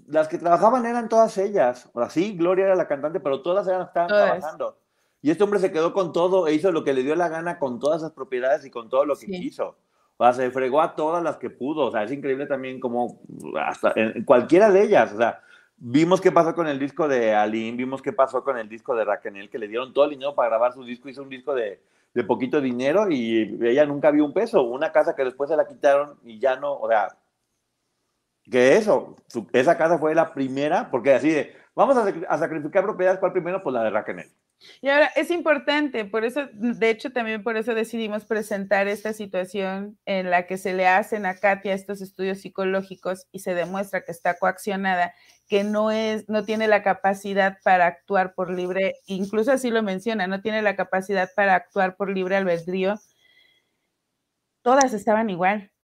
[0.07, 1.91] las que trabajaban eran todas ellas.
[1.93, 4.79] O sea, sí, Gloria era la cantante, pero todas eran, estaban trabajando.
[5.21, 7.59] Y este hombre se quedó con todo e hizo lo que le dio la gana
[7.59, 9.77] con todas esas propiedades y con todo lo que quiso.
[10.17, 11.89] O sea, se fregó a todas las que pudo.
[11.89, 13.21] O sea, es increíble también como
[13.61, 15.13] hasta en cualquiera de ellas.
[15.13, 15.43] O sea,
[15.77, 19.05] vimos qué pasó con el disco de Aline, vimos qué pasó con el disco de
[19.05, 21.83] Raquel, que le dieron todo el dinero para grabar su disco, hizo un disco de
[22.15, 24.63] de poquito dinero y ella nunca vio un peso.
[24.63, 27.09] Una casa que después se la quitaron y ya no, o sea,
[28.51, 29.17] que eso,
[29.53, 33.63] esa casa fue la primera, porque así de, vamos a, sacrificar propiedades, ¿cuál primero?
[33.63, 34.31] Pues la de Raquel.
[34.81, 39.99] Y ahora es importante, por eso, de hecho, también por eso decidimos presentar esta situación
[40.07, 44.13] en la que se le hacen a Katia estos estudios psicológicos y se demuestra que
[44.13, 45.15] está coaccionada,
[45.49, 50.27] que no es, no tiene la capacidad para actuar por libre, incluso así lo menciona,
[50.27, 53.01] no tiene la capacidad para actuar por libre albedrío.
[54.63, 55.72] Todas estaban igual.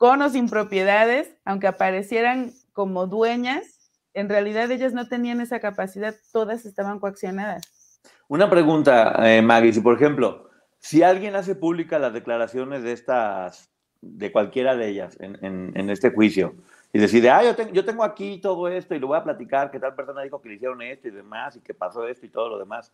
[0.00, 6.14] con o sin propiedades, aunque aparecieran como dueñas, en realidad ellas no tenían esa capacidad,
[6.32, 8.00] todas estaban coaccionadas.
[8.26, 10.48] Una pregunta, eh, Maggie, si por ejemplo,
[10.78, 13.70] si alguien hace pública las declaraciones de estas,
[14.00, 16.54] de cualquiera de ellas en, este juicio,
[16.94, 19.78] y decide, ah, yo, yo, tengo aquí todo esto y lo voy a platicar, que
[19.78, 22.48] tal persona dijo que le hicieron esto y demás, y que pasó esto y todo
[22.48, 22.90] lo demás.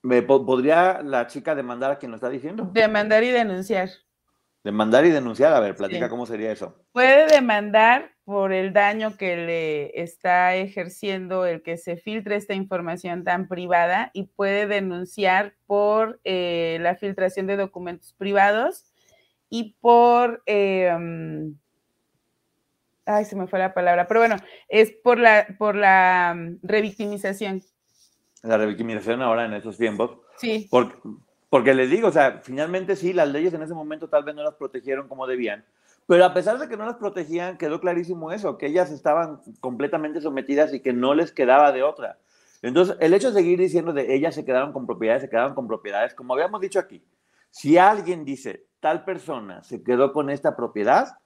[0.00, 2.70] ¿Me ¿Podría la chica demandar a quien lo está diciendo?
[2.72, 3.88] Demandar y denunciar.
[4.66, 6.74] Demandar y denunciar, a ver, platica cómo sería eso.
[6.90, 13.22] Puede demandar por el daño que le está ejerciendo el que se filtre esta información
[13.22, 18.92] tan privada y puede denunciar por eh, la filtración de documentos privados
[19.48, 20.42] y por...
[20.46, 21.54] Em,
[23.04, 24.34] ay, se me fue la palabra, pero bueno,
[24.68, 27.62] es por la, por la mm, revictimización.
[28.42, 30.18] La revictimización ahora en estos tiempos.
[30.38, 30.66] Sí.
[30.72, 30.98] Porque,
[31.48, 34.42] porque les digo, o sea, finalmente sí, las leyes en ese momento tal vez no
[34.42, 35.64] las protegieron como debían,
[36.06, 40.20] pero a pesar de que no las protegían, quedó clarísimo eso, que ellas estaban completamente
[40.20, 42.18] sometidas y que no les quedaba de otra.
[42.62, 45.66] Entonces, el hecho de seguir diciendo de ellas se quedaron con propiedades, se quedaron con
[45.66, 47.04] propiedades, como habíamos dicho aquí,
[47.50, 51.18] si alguien dice tal persona se quedó con esta propiedad,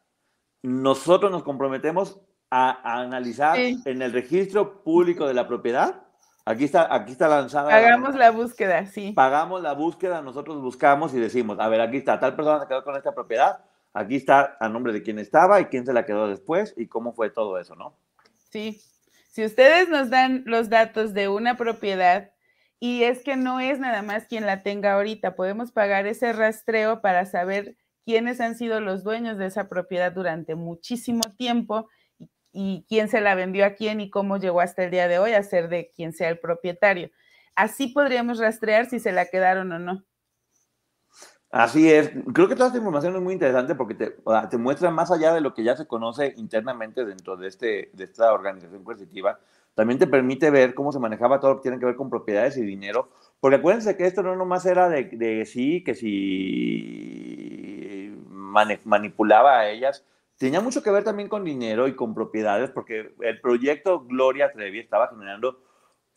[0.63, 6.03] nosotros nos comprometemos a, analizar en el registro público de la propiedad
[6.45, 7.71] Aquí está, aquí está lanzada.
[7.71, 9.13] Pagamos la búsqueda, sí.
[9.13, 12.83] Pagamos la búsqueda, nosotros buscamos y decimos, a ver, aquí está, tal persona se quedó
[12.83, 13.61] con esta propiedad,
[13.93, 17.13] aquí está a nombre de quién estaba y quién se la quedó después y cómo
[17.13, 17.97] fue todo eso, ¿no?
[18.51, 18.81] Sí.
[19.31, 22.31] Si ustedes nos dan los datos de una propiedad
[22.81, 27.01] y es que no es nada más quien la tenga ahorita, podemos pagar ese rastreo
[27.01, 31.89] para saber quiénes han sido los dueños de esa propiedad durante muchísimo tiempo
[32.53, 35.33] y quién se la vendió a quién y cómo llegó hasta el día de hoy
[35.33, 37.11] a ser de quien sea el propietario.
[37.55, 40.05] Así podríamos rastrear si se la quedaron o no.
[41.51, 42.11] Así es.
[42.33, 44.17] Creo que toda esta información es muy interesante porque te,
[44.57, 48.33] muestra más allá de lo que ya se conoce internamente dentro de, este, de esta
[48.33, 49.41] organización coercitiva.
[49.75, 52.57] También te permite ver cómo se manejaba todo lo que tiene que ver con propiedades
[52.57, 53.11] y dinero.
[53.41, 57.21] Porque acuérdense que esto no nomás era de, de sí, que si
[58.85, 60.05] manipulaba a ellas,
[60.41, 64.79] tenía mucho que ver también con dinero y con propiedades, porque el proyecto Gloria Trevi
[64.79, 65.61] estaba generando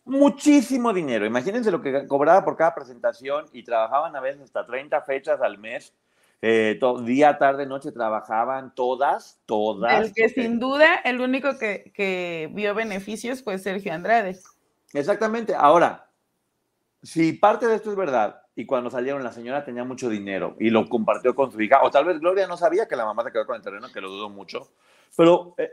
[0.05, 1.25] muchísimo dinero.
[1.25, 5.57] Imagínense lo que cobraba por cada presentación y trabajaban a veces hasta 30 fechas al
[5.57, 5.93] mes.
[6.41, 10.05] Eh, día, tarde, noche trabajaban todas, todas.
[10.05, 14.39] El que sin duda, el único que, que vio beneficios fue Sergio Andrade.
[14.93, 15.53] Exactamente.
[15.53, 16.09] Ahora,
[17.01, 20.69] si parte de esto es verdad, y cuando salieron la señora tenía mucho dinero y
[20.69, 23.31] lo compartió con su hija, o tal vez Gloria no sabía que la mamá se
[23.31, 24.69] quedó con el terreno, que lo dudo mucho,
[25.15, 25.55] pero...
[25.57, 25.71] Eh,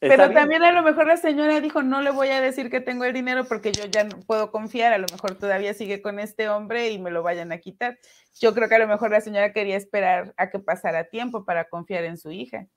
[0.00, 3.04] pero también a lo mejor la señora dijo, no le voy a decir que tengo
[3.04, 6.48] el dinero porque yo ya no puedo confiar, a lo mejor todavía sigue con este
[6.48, 7.98] hombre y me lo vayan a quitar.
[8.38, 11.64] Yo creo que a lo mejor la señora quería esperar a que pasara tiempo para
[11.64, 12.68] confiar en su hija.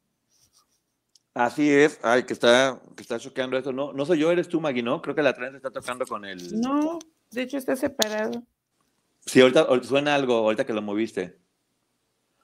[1.34, 3.72] Así es, ay, que está, que está choqueando esto.
[3.72, 5.02] No, no soy yo, eres tú, Magui, ¿no?
[5.02, 6.60] Creo que la tren está tocando con el.
[6.60, 8.44] No, de hecho está separado.
[9.26, 11.38] Sí, ahorita suena algo, ahorita que lo moviste.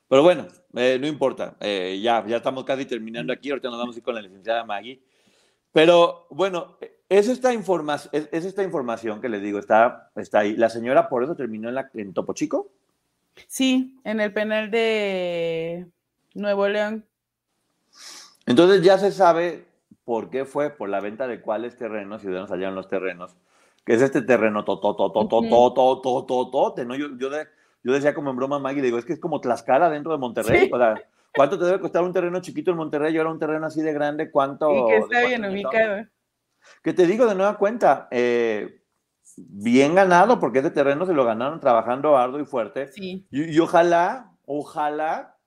[0.08, 1.58] Pero bueno, eh, no importa.
[1.60, 3.50] Eh, ya, ya estamos casi terminando aquí.
[3.50, 5.02] Ahorita nos vamos a ir con la licenciada Maggie.
[5.74, 6.78] Pero bueno,
[7.10, 10.56] es esta, es, esta información que les digo, está, está ahí.
[10.56, 12.72] La señora por eso terminó en, la, en Topo Chico.
[13.48, 15.88] Sí, en el penal de
[16.34, 17.06] Nuevo León.
[18.46, 19.66] Entonces ya se sabe
[20.06, 23.36] por qué fue, por la venta de cuáles terrenos, dónde salieron los terrenos
[23.88, 26.94] que es este terreno totototototototote, ¿no?
[26.96, 27.30] Yo, yo,
[27.84, 30.70] yo decía como en broma Maggie, digo, es que es como Tlaxcala dentro de Monterrey,
[30.70, 31.02] o sea,
[31.34, 33.14] ¿cuánto te debe costar un terreno chiquito en Monterrey?
[33.14, 34.74] Yo era un terreno así de grande, ¿cuánto?
[34.74, 36.06] Y que está bien ubicado.
[36.84, 38.82] Que te digo de nueva cuenta, eh,
[39.38, 42.90] bien ganado, porque ese terreno se lo ganaron trabajando arduo y fuerte.
[42.90, 43.26] Sí.
[43.32, 45.38] Y, ojalá, ojalá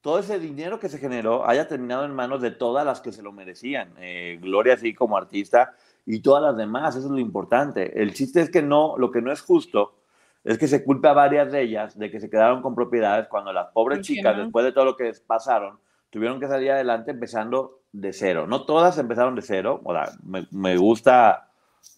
[0.00, 3.22] todo ese dinero que se generó haya terminado en manos de todas las que se
[3.22, 3.94] lo merecían.
[3.98, 5.76] Eh, Gloria, así como artista,
[6.06, 8.00] y todas las demás, eso es lo importante.
[8.02, 9.96] El chiste es que no, lo que no es justo
[10.44, 13.52] es que se culpe a varias de ellas de que se quedaron con propiedades cuando
[13.52, 15.78] las pobres chicas, después de todo lo que pasaron,
[16.10, 18.46] tuvieron que salir adelante empezando de cero.
[18.46, 21.48] No todas empezaron de cero, o sea, me, me gusta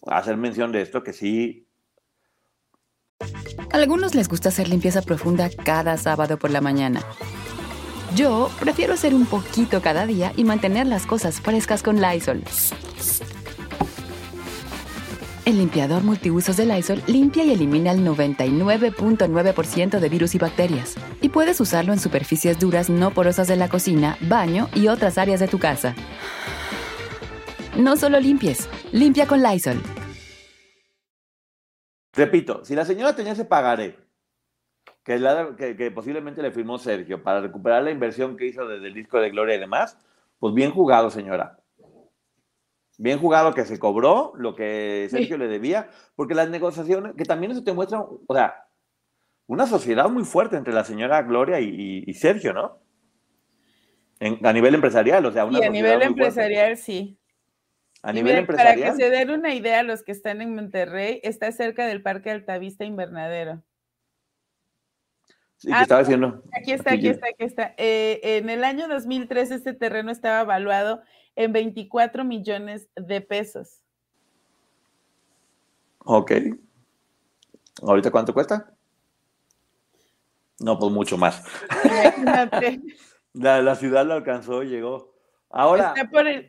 [0.05, 1.67] hacer mención de esto, que sí
[3.71, 7.01] algunos les gusta hacer limpieza profunda cada sábado por la mañana.
[8.15, 12.43] Yo prefiero hacer un poquito cada día y mantener las cosas frescas con Lysol.
[15.47, 20.97] El limpiador multiusos de Lysol limpia y elimina el 99.9% de virus y bacterias.
[21.21, 25.39] Y puedes usarlo en superficies duras no porosas de la cocina, baño y otras áreas
[25.39, 25.95] de tu casa.
[27.77, 29.81] No solo limpies, limpia con Lysol.
[32.11, 33.97] Repito, si la señora tenía ese pagaré,
[35.05, 39.17] que, que, posiblemente le firmó Sergio para recuperar la inversión que hizo desde el disco
[39.21, 39.97] de Gloria y demás,
[40.39, 41.57] pues bien jugado, señora.
[42.97, 47.51] Bien jugado que se cobró lo que Sergio le debía, porque las negociaciones, que también
[47.51, 48.67] eso te muestra, o sea,
[49.45, 52.79] una sociedad muy fuerte entre la señora Gloria y, Sergio, ¿no?
[54.19, 57.19] a nivel empresarial, o sea, una y a nivel empresarial, sí.
[58.01, 58.79] A nivel empresarial.
[58.79, 62.31] Para que se den una idea, los que están en Monterrey, está cerca del Parque
[62.31, 63.63] Altavista Invernadero.
[65.57, 66.43] Sí, que estaba diciendo.
[66.51, 67.73] Aquí está, aquí, está, aquí está.
[67.77, 71.01] Eh, en el año 2003 este terreno estaba evaluado
[71.37, 73.79] en 24 millones de pesos.
[75.99, 76.31] Ok.
[77.83, 78.73] ¿Ahorita cuánto cuesta?
[80.59, 81.43] No, pues mucho más.
[83.33, 85.13] la, ciudad lo alcanzó, llegó.
[85.51, 85.93] Ahora.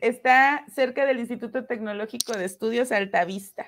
[0.01, 3.67] Está, cerca del Instituto Tecnológico de Estudios Altavista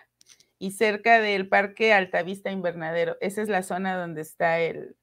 [0.57, 3.17] y cerca del Parque Altavista Invernadero.
[3.21, 4.95] Esa es la zona donde está el,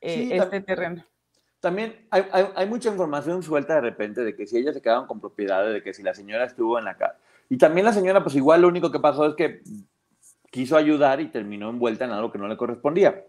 [0.00, 1.06] eh, este terreno
[1.62, 5.72] también hay, mucha información suelta de repente de que si ellas se quedaron con propiedades,
[5.72, 7.20] de que si la señora estuvo en la casa.
[7.48, 9.62] Y también la señora, pues igual lo único que pasó es que
[10.50, 13.22] quiso ayudar y terminó envuelta en algo que no le correspondía.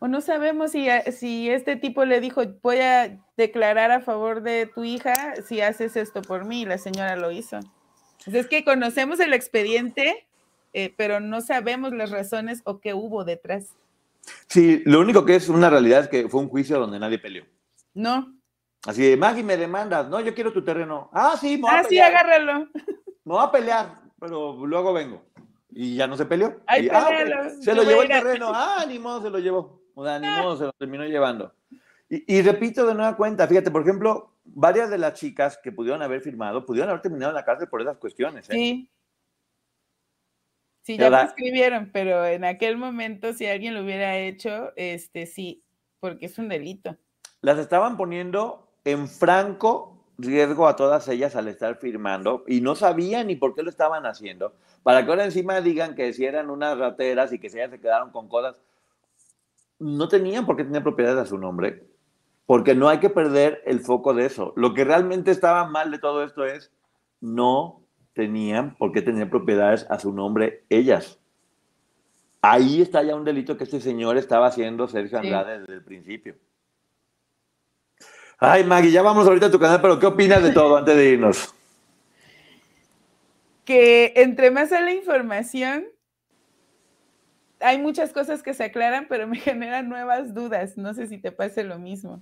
[0.00, 4.66] O no sabemos si, si este tipo le dijo, voy a declarar a favor de
[4.66, 7.60] tu hija si haces esto por mí, y la señora lo hizo.
[8.24, 10.26] Pues es que conocemos el expediente,
[10.72, 13.76] eh, pero no sabemos las razones o qué hubo detrás.
[14.46, 17.44] Sí, lo único que es una realidad es que fue un juicio donde nadie peleó.
[17.94, 18.34] No.
[18.86, 20.08] Así de, Maggie, me demandas.
[20.08, 21.10] No, yo quiero tu terreno.
[21.12, 22.68] Ah, sí, me voy ah, sí, agárralo.
[23.22, 25.22] Me voy a pelear, pero luego vengo.
[25.70, 26.60] Y ya no se peleó.
[26.66, 28.50] Ay, ah, Se lo llevó el terreno.
[28.52, 29.82] Ah, ni modo, se lo llevó.
[29.94, 30.42] O sea, ni ah.
[30.42, 31.52] modo, se lo terminó llevando.
[32.08, 36.02] Y, y, repito de nueva cuenta, fíjate, por ejemplo, varias de las chicas que pudieron
[36.02, 38.48] haber firmado, pudieron haber terminado en la cárcel por esas cuestiones.
[38.50, 38.52] ¿eh?
[38.52, 38.90] Sí.
[40.82, 45.62] Sí, ya me escribieron, pero en aquel momento, si alguien lo hubiera hecho, este sí,
[46.00, 46.96] porque es un delito.
[47.42, 53.28] Las estaban poniendo en franco riesgo a todas ellas al estar firmando y no sabían
[53.28, 54.54] ni por qué lo estaban haciendo.
[54.82, 57.80] Para que ahora encima digan que si eran unas rateras y que si ellas se
[57.80, 58.56] quedaron con cosas,
[59.78, 61.84] no tenían por qué tener propiedades a su nombre,
[62.46, 64.52] porque no hay que perder el foco de eso.
[64.56, 66.70] Lo que realmente estaba mal de todo esto es
[67.20, 67.79] no
[68.14, 71.18] tenían por qué tener propiedades a su nombre ellas.
[72.42, 76.36] Ahí está ya un delito que este señor estaba haciendo Sergio Andrade desde el principio.
[78.38, 81.10] Ay, Maggie, ya vamos ahorita a tu canal, pero ¿qué opinas de todo antes de
[81.10, 81.54] irnos?
[83.66, 85.84] Que entre más a la información,
[87.60, 90.78] hay muchas cosas que se aclaran, pero me generan nuevas dudas.
[90.78, 92.20] No sé si te pase lo mismo.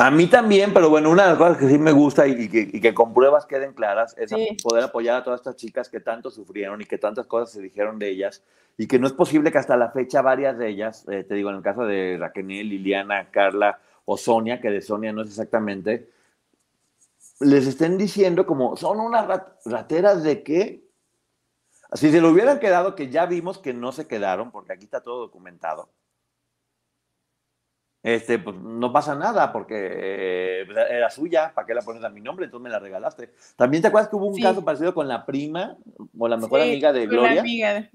[0.00, 2.94] A mí también, pero bueno, una de las cosas que sí me gusta y, que,
[2.94, 4.32] con pruebas queden claras es
[4.62, 7.98] poder apoyar a todas estas chicas que tanto sufrieron y que tantas cosas se dijeron
[7.98, 8.42] de ellas
[8.78, 11.50] y que no es posible que hasta la fecha varias de ellas, eh, te digo,
[11.50, 16.08] en el caso de Raquel, Liliana, Carla o Sonia, que de Sonia no es exactamente,
[17.40, 19.26] les estén diciendo como, son unas
[19.66, 20.88] rateras de qué.
[21.92, 25.02] Si se lo hubieran quedado, que ya vimos que no se quedaron, porque aquí está
[25.02, 25.90] todo documentado
[28.02, 32.20] este, pues no pasa nada porque eh, era suya, ¿para qué la pones a mi
[32.20, 32.46] nombre?
[32.46, 33.30] Entonces me la regalaste.
[33.56, 35.76] También te acuerdas que hubo un caso parecido con la prima
[36.18, 37.90] o la mejor amiga de Gloria.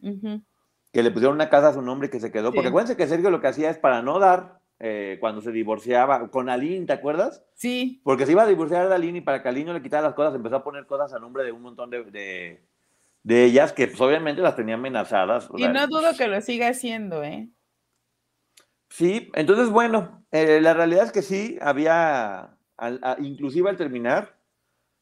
[0.92, 2.54] Que le pusieron una casa a su nombre y que se quedó.
[2.54, 6.30] Porque acuérdense que Sergio lo que hacía es para no dar eh, cuando se divorciaba
[6.30, 7.44] con Aline, ¿te acuerdas?
[7.54, 8.02] Sí.
[8.04, 10.14] Porque se iba a divorciar de Aline y para que Aline no le quitara las
[10.14, 12.60] cosas, empezó a poner cosas a nombre de un montón de,
[13.24, 15.50] de, ellas que pues, obviamente las tenía amenazadas.
[15.58, 17.50] Y no dudo que lo siga haciendo, ¿eh?
[18.96, 22.56] Sí, entonces bueno, eh, la realidad es que sí, había,
[23.20, 24.38] inclusive al terminar,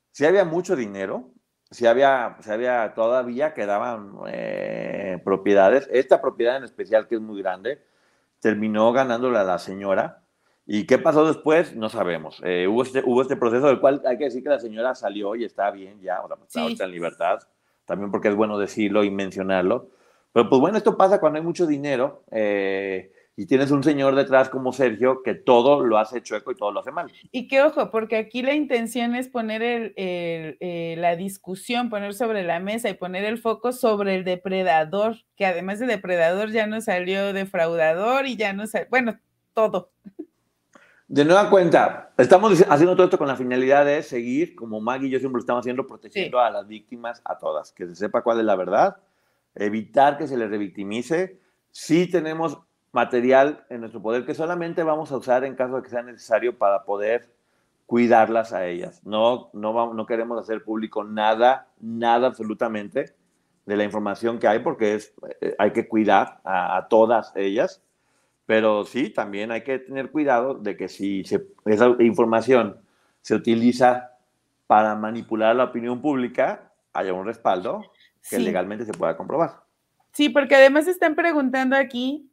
[0.09, 1.29] sí había mucho dinero,
[1.69, 5.87] sí había, sí había todavía quedaban eh, propiedades.
[5.91, 7.83] Esta propiedad en especial, que es muy grande,
[8.39, 10.23] terminó ganándola a la señora.
[10.65, 11.75] ¿Y qué pasó después?
[11.75, 12.41] No sabemos.
[12.43, 15.35] Eh, hubo, este, hubo este proceso del cual hay que decir que la señora salió
[15.35, 17.41] y está bien ya, o sea, está en libertad,
[17.85, 19.91] también porque es bueno decirlo y mencionarlo.
[20.31, 22.23] Pero pues bueno, esto pasa cuando hay mucho dinero.
[22.31, 26.71] Eh, y tienes un señor detrás como Sergio que todo lo hace chueco y todo
[26.71, 27.11] lo hace mal.
[27.31, 32.43] Y qué ojo, porque aquí la intención es poner el, eh, la discusión, poner sobre
[32.43, 36.79] la mesa y poner el foco sobre el depredador, que además de depredador ya no
[36.81, 39.19] salió defraudador y ya no salió, bueno,
[39.53, 39.91] todo.
[41.07, 45.11] De nueva cuenta, estamos haciendo todo esto con la finalidad de seguir, como Maggie y
[45.11, 48.39] yo siempre lo estamos haciendo, protegiendo a las víctimas, a todas, que se sepa cuál
[48.39, 48.97] es la verdad,
[49.55, 51.39] evitar que se les revictimice.
[51.71, 52.59] Sí tenemos
[52.93, 56.57] material en nuestro poder que solamente vamos a usar en caso de que sea necesario
[56.57, 57.29] para poder
[57.85, 59.01] cuidarlas a ellas.
[59.03, 63.13] No, no, no queremos hacer público nada, nada absolutamente
[63.65, 67.83] de la información que hay porque es, eh, hay que cuidar a todas ellas
[68.45, 71.23] pero sí, también hay que tener cuidado de que si
[71.65, 72.77] esa información
[73.21, 74.11] se utiliza
[74.67, 77.81] para manipular la opinión pública, haya un respaldo
[78.29, 79.61] que legalmente se pueda comprobar.
[80.11, 82.29] Sí, porque además están preguntando aquí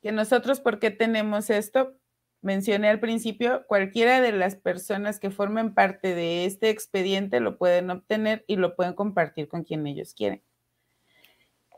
[0.00, 1.94] que nosotros por qué tenemos esto.
[2.40, 7.90] Mencioné al principio, cualquiera de las personas que formen parte de este expediente lo pueden
[7.90, 10.42] obtener y lo pueden compartir con quien ellos quieren.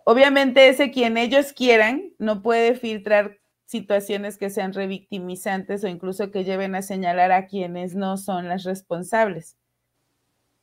[0.05, 6.45] Obviamente ese quien ellos quieran no puede filtrar situaciones que sean revictimizantes o incluso que
[6.45, 9.57] lleven a señalar a quienes no son las responsables.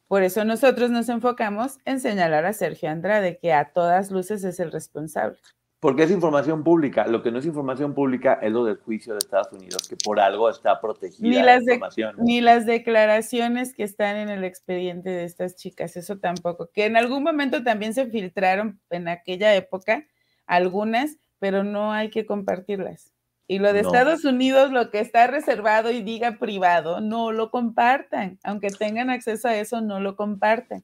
[0.07, 4.59] Por eso nosotros nos enfocamos en señalar a Sergio Andrade, que a todas luces es
[4.59, 5.37] el responsable.
[5.79, 7.05] Porque es información pública.
[7.05, 10.19] Lo que no es información pública es lo del juicio de Estados Unidos, que por
[10.19, 12.15] algo está protegida ni las información.
[12.17, 16.69] ni las declaraciones que están en el expediente de estas chicas, eso tampoco.
[16.73, 20.07] Que en algún momento también se filtraron en aquella época
[20.47, 23.13] algunas, pero no hay que compartirlas.
[23.47, 28.39] Y lo de Estados Unidos, lo que está reservado y diga privado, no lo compartan.
[28.43, 30.83] Aunque tengan acceso a eso, no lo compartan.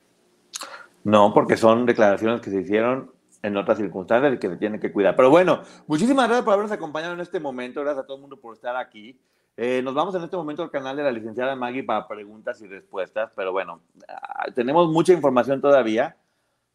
[1.04, 3.12] No, porque son declaraciones que se hicieron
[3.44, 5.16] en otras circunstancias y que se tienen que cuidar.
[5.16, 7.82] Pero bueno, muchísimas gracias por habernos acompañado en este momento.
[7.82, 9.20] Gracias a todo el mundo por estar aquí.
[9.56, 12.68] Eh, nos vamos en este momento al canal de la licenciada Maggie para preguntas y
[12.68, 13.32] respuestas.
[13.36, 16.16] Pero bueno, ah, tenemos mucha información todavía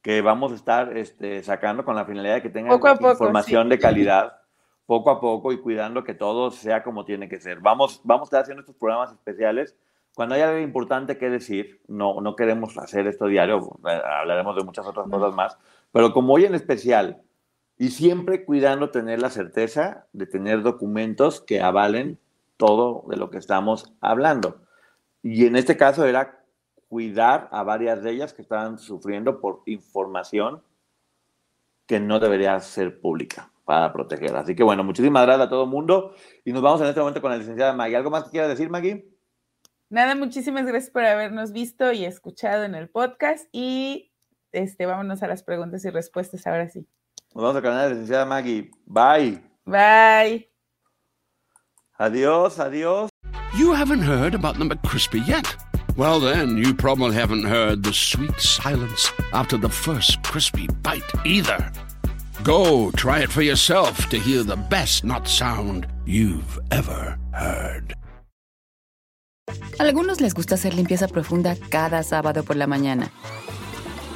[0.03, 4.39] que vamos a estar este, sacando con la finalidad de que tengan información de calidad
[4.87, 7.61] poco a poco y cuidando que todo sea como tiene que ser.
[7.61, 9.75] Vamos, vamos a estar haciendo estos programas especiales.
[10.15, 14.65] Cuando haya algo importante que decir, no, no queremos hacer esto diario, eh, hablaremos de
[14.65, 15.59] muchas otras cosas más,
[15.93, 17.23] pero como hoy en especial,
[17.79, 22.19] y siempre cuidando tener la certeza de tener documentos que avalen
[22.57, 24.61] todo de lo que estamos hablando.
[25.23, 26.45] Y en este caso era
[26.89, 30.63] cuidar a varias de ellas que estaban sufriendo por información
[31.87, 34.35] que no debería ser pública para proteger.
[34.37, 36.15] Así que bueno, muchísimas gracias a todo el mundo
[36.45, 37.97] y nos vamos en este momento con la licenciada Maggie.
[37.97, 39.07] ¿Algo más que quieras decir, Maggie?
[39.91, 44.08] Nada, muchísimas gracias por habernos visto y escuchado en el podcast y
[44.53, 46.87] este, vámonos a las preguntas y respuestas ahora sí.
[47.35, 48.71] Nos vamos al canal de la licenciada Maggie.
[48.87, 49.43] Bye.
[49.65, 50.49] Bye.
[51.99, 53.11] Adiós, adiós.
[53.57, 55.57] You haven't heard about the McCrispy yet.
[55.97, 61.73] Well, then, you probably haven't heard the sweet silence after the first crispy bite either.
[62.45, 67.95] Go try it for yourself to hear the best not sound you've ever heard.
[69.79, 73.11] Algunos les gusta hacer limpieza profunda cada sábado por la mañana.